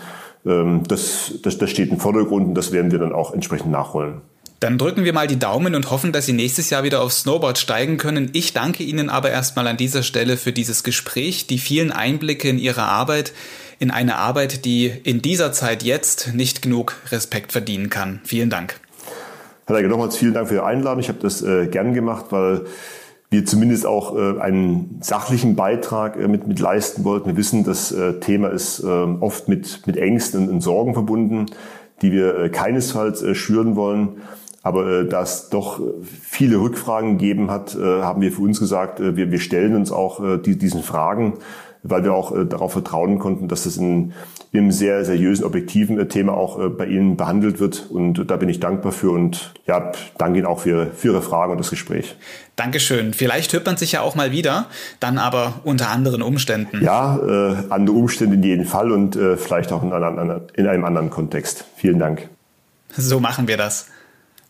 das, 0.87 1.35
das, 1.43 1.59
das 1.59 1.71
steht 1.71 1.91
im 1.91 1.99
Vordergrund 1.99 2.49
und 2.49 2.55
das 2.55 2.73
werden 2.73 2.91
wir 2.91 2.99
dann 2.99 3.13
auch 3.13 3.33
entsprechend 3.33 3.71
nachholen. 3.71 4.23
Dann 4.61 4.77
drücken 4.77 5.05
wir 5.05 5.13
mal 5.13 5.29
die 5.29 5.39
Daumen 5.39 5.77
und 5.77 5.91
hoffen, 5.91 6.11
dass 6.11 6.27
Sie 6.27 6.33
nächstes 6.33 6.71
Jahr 6.71 6.83
wieder 6.83 7.01
aufs 7.01 7.21
Snowboard 7.21 7.59
steigen 7.59 7.97
können. 7.97 8.31
Ich 8.33 8.55
danke 8.55 8.83
Ihnen 8.83 9.09
aber 9.09 9.31
erstmal 9.31 9.69
an 9.69 9.77
dieser 9.77 10.03
Stelle 10.03 10.37
für 10.37 10.53
dieses 10.53 10.83
Gespräch, 10.83 11.47
die 11.47 11.59
vielen 11.59 11.93
Einblicke 11.93 12.49
in 12.49 12.59
Ihre 12.59 12.83
Arbeit, 12.83 13.33
in 13.79 13.93
eine 13.93 14.17
Arbeit, 14.17 14.65
die 14.65 14.87
in 15.05 15.23
dieser 15.23 15.53
Zeit 15.53 15.85
jetzt 15.85 16.35
nicht 16.35 16.61
genug 16.61 16.97
Respekt 17.13 17.53
verdienen 17.53 17.89
kann. 17.89 18.21
Vielen 18.25 18.51
Dank. 18.51 18.81
Herr 19.67 19.77
Leike, 19.77 19.89
nochmals 19.89 20.17
vielen 20.17 20.35
Dank 20.35 20.49
für 20.49 20.55
Ihre 20.55 20.67
Einladung. 20.67 20.99
Ich 21.01 21.09
habe 21.09 21.21
das 21.21 21.41
äh, 21.43 21.69
gern 21.69 21.95
gemacht, 21.95 22.27
weil 22.31 22.63
wir 23.31 23.45
zumindest 23.45 23.87
auch 23.87 24.17
äh, 24.17 24.41
einen 24.41 24.99
sachlichen 25.01 25.55
Beitrag 25.55 26.17
äh, 26.17 26.29
mit, 26.29 26.47
mit 26.47 26.61
leisten 26.61 27.05
wollten. 27.05 27.27
Wir 27.27 27.37
wissen, 27.37 27.65
das 27.65 27.93
äh, 27.93 28.21
Thema 28.21 28.49
ist 28.49 28.81
äh, 28.81 28.87
oft 28.87 29.49
mit, 29.49 29.87
mit 29.87 29.97
Ängsten 29.97 30.49
und 30.49 30.63
Sorgen 30.63 30.95
verbunden, 30.95 31.47
die 32.01 32.13
wir 32.13 32.39
äh, 32.39 32.49
keinesfalls 32.49 33.23
äh, 33.23 33.35
schüren 33.35 33.77
wollen. 33.77 34.23
Aber 34.63 35.01
äh, 35.01 35.09
da 35.09 35.23
es 35.23 35.51
doch 35.51 35.81
viele 36.11 36.61
Rückfragen 36.61 37.19
gegeben 37.19 37.51
hat, 37.51 37.75
äh, 37.75 38.03
haben 38.03 38.23
wir 38.23 38.33
für 38.33 38.43
uns 38.43 38.61
gesagt, 38.61 38.99
äh, 39.01 39.17
wir, 39.17 39.31
wir 39.31 39.41
stellen 39.41 39.77
uns 39.77 39.93
auch 39.93 40.25
äh, 40.25 40.39
die, 40.39 40.57
diesen 40.57 40.83
Fragen 40.83 41.35
weil 41.83 42.05
wir 42.05 42.15
auch 42.15 42.35
äh, 42.35 42.45
darauf 42.45 42.73
vertrauen 42.73 43.19
konnten, 43.19 43.49
dass 43.49 43.67
es 43.67 43.77
in, 43.77 44.13
in 44.53 44.61
einem 44.61 44.73
sehr 44.73 45.05
seriösen, 45.05 45.45
objektiven 45.45 45.99
äh, 45.99 46.07
Thema 46.09 46.35
auch 46.35 46.59
äh, 46.59 46.69
bei 46.69 46.87
Ihnen 46.87 47.17
behandelt 47.17 47.61
wird. 47.61 47.87
Und 47.91 48.31
da 48.31 48.37
bin 48.37 48.49
ich 48.49 48.61
dankbar 48.61 48.93
für 48.93 49.11
und 49.11 49.55
ja, 49.67 49.93
danke 50.17 50.39
Ihnen 50.39 50.47
auch 50.47 50.61
für, 50.61 50.87
für 50.95 51.09
Ihre 51.09 51.23
Fragen 51.23 51.53
und 51.53 51.59
das 51.59 51.71
Gespräch. 51.71 52.17
Dankeschön. 52.57 53.15
Vielleicht 53.15 53.53
hört 53.53 53.67
man 53.67 53.77
sich 53.77 53.93
ja 53.93 54.01
auch 54.01 54.15
mal 54.15 54.33
wieder, 54.33 54.67
dann 55.01 55.19
aber 55.19 55.61
unter 55.65 55.91
anderen 55.91 56.23
Umständen. 56.23 56.83
Ja, 56.83 57.19
äh, 57.19 57.57
andere 57.71 57.97
Umstände 57.97 58.35
in 58.35 58.43
jedem 58.43 58.65
Fall 58.65 58.91
und 58.91 59.17
äh, 59.17 59.37
vielleicht 59.37 59.73
auch 59.73 59.83
in, 59.83 59.93
einem, 59.93 60.41
in 60.55 60.67
einem 60.67 60.85
anderen 60.85 61.11
Kontext. 61.11 61.65
Vielen 61.77 61.99
Dank. 61.99 62.29
So 62.97 63.21
machen 63.21 63.47
wir 63.47 63.57
das. 63.57 63.89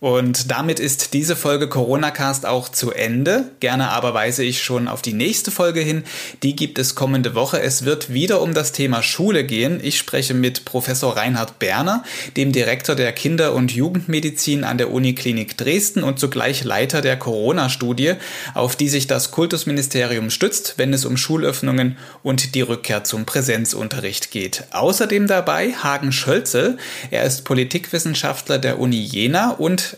Und 0.01 0.53
damit 0.53 0.79
ist 0.79 1.13
diese 1.13 1.35
Folge 1.35 1.69
Corona-Cast 1.69 2.47
auch 2.47 2.69
zu 2.69 2.93
Ende. 2.93 3.51
Gerne 3.59 3.91
aber 3.91 4.15
weise 4.15 4.45
ich 4.45 4.63
schon 4.63 4.87
auf 4.87 5.03
die 5.03 5.13
nächste 5.13 5.51
Folge 5.51 5.81
hin. 5.81 6.05
Die 6.45 6.55
gibt 6.55 6.79
es 6.79 6.95
kommende 6.95 7.35
Woche. 7.35 7.61
Es 7.61 7.85
wird 7.85 8.13
wieder 8.13 8.41
um 8.41 8.55
das 8.55 8.71
Thema 8.71 9.03
Schule 9.03 9.43
gehen. 9.43 9.81
Ich 9.83 9.99
spreche 9.99 10.35
mit 10.35 10.65
Professor 10.65 11.17
Reinhard 11.17 11.59
Berner, 11.59 12.05
dem 12.37 12.53
Direktor 12.53 12.95
der 12.95 13.11
Kinder- 13.11 13.55
und 13.55 13.73
Jugendmedizin 13.73 14.63
an 14.63 14.79
der 14.79 14.93
Uniklinik 14.93 15.57
Dresden 15.57 16.05
und 16.05 16.21
zugleich 16.21 16.63
Leiter 16.63 17.01
der 17.01 17.17
Corona-Studie, 17.17 18.15
auf 18.55 18.77
die 18.77 18.89
sich 18.89 19.09
das 19.09 19.33
Kultusministerium 19.33 20.31
stützt, 20.31 20.75
wenn 20.77 20.93
es 20.93 21.07
um 21.07 21.17
Schulöffnungen 21.17 21.99
und 22.23 22.55
die 22.55 22.61
Rückkehr 22.61 23.03
zum 23.03 23.27
Präsenzunterricht 23.27 24.31
geht. 24.31 24.63
Außerdem 24.71 25.27
dabei 25.27 25.73
Hagen 25.73 26.13
Schölzel. 26.13 26.77
Er 27.11 27.25
ist 27.25 27.45
Politikwissenschaftler 27.45 28.59
der 28.59 28.79
Uni 28.79 29.01
Jena 29.01 29.51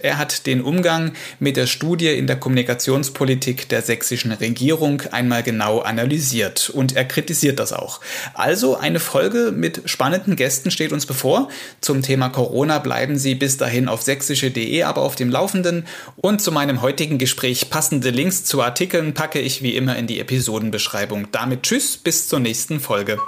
er 0.02 0.18
hat 0.18 0.46
den 0.46 0.62
Umgang 0.62 1.12
mit 1.38 1.56
der 1.56 1.66
Studie 1.66 2.08
in 2.08 2.26
der 2.26 2.36
Kommunikationspolitik 2.36 3.68
der 3.68 3.82
sächsischen 3.82 4.32
Regierung 4.32 5.02
einmal 5.12 5.42
genau 5.42 5.80
analysiert 5.80 6.70
und 6.70 6.96
er 6.96 7.04
kritisiert 7.04 7.58
das 7.58 7.72
auch. 7.72 8.00
Also 8.34 8.76
eine 8.76 9.00
Folge 9.00 9.52
mit 9.54 9.82
spannenden 9.86 10.36
Gästen 10.36 10.70
steht 10.70 10.92
uns 10.92 11.06
bevor. 11.06 11.48
Zum 11.80 12.02
Thema 12.02 12.28
Corona 12.28 12.78
bleiben 12.78 13.18
Sie 13.18 13.34
bis 13.34 13.56
dahin 13.56 13.88
auf 13.88 14.02
sächsische.de 14.02 14.82
aber 14.82 15.02
auf 15.02 15.16
dem 15.16 15.30
Laufenden 15.30 15.86
und 16.16 16.40
zu 16.40 16.52
meinem 16.52 16.82
heutigen 16.82 17.18
Gespräch 17.18 17.70
passende 17.70 18.10
Links 18.10 18.44
zu 18.44 18.62
Artikeln 18.62 19.14
packe 19.14 19.40
ich 19.40 19.62
wie 19.62 19.76
immer 19.76 19.96
in 19.96 20.06
die 20.06 20.20
Episodenbeschreibung. 20.20 21.28
Damit 21.32 21.62
tschüss, 21.64 21.96
bis 21.96 22.28
zur 22.28 22.40
nächsten 22.40 22.80
Folge. 22.80 23.18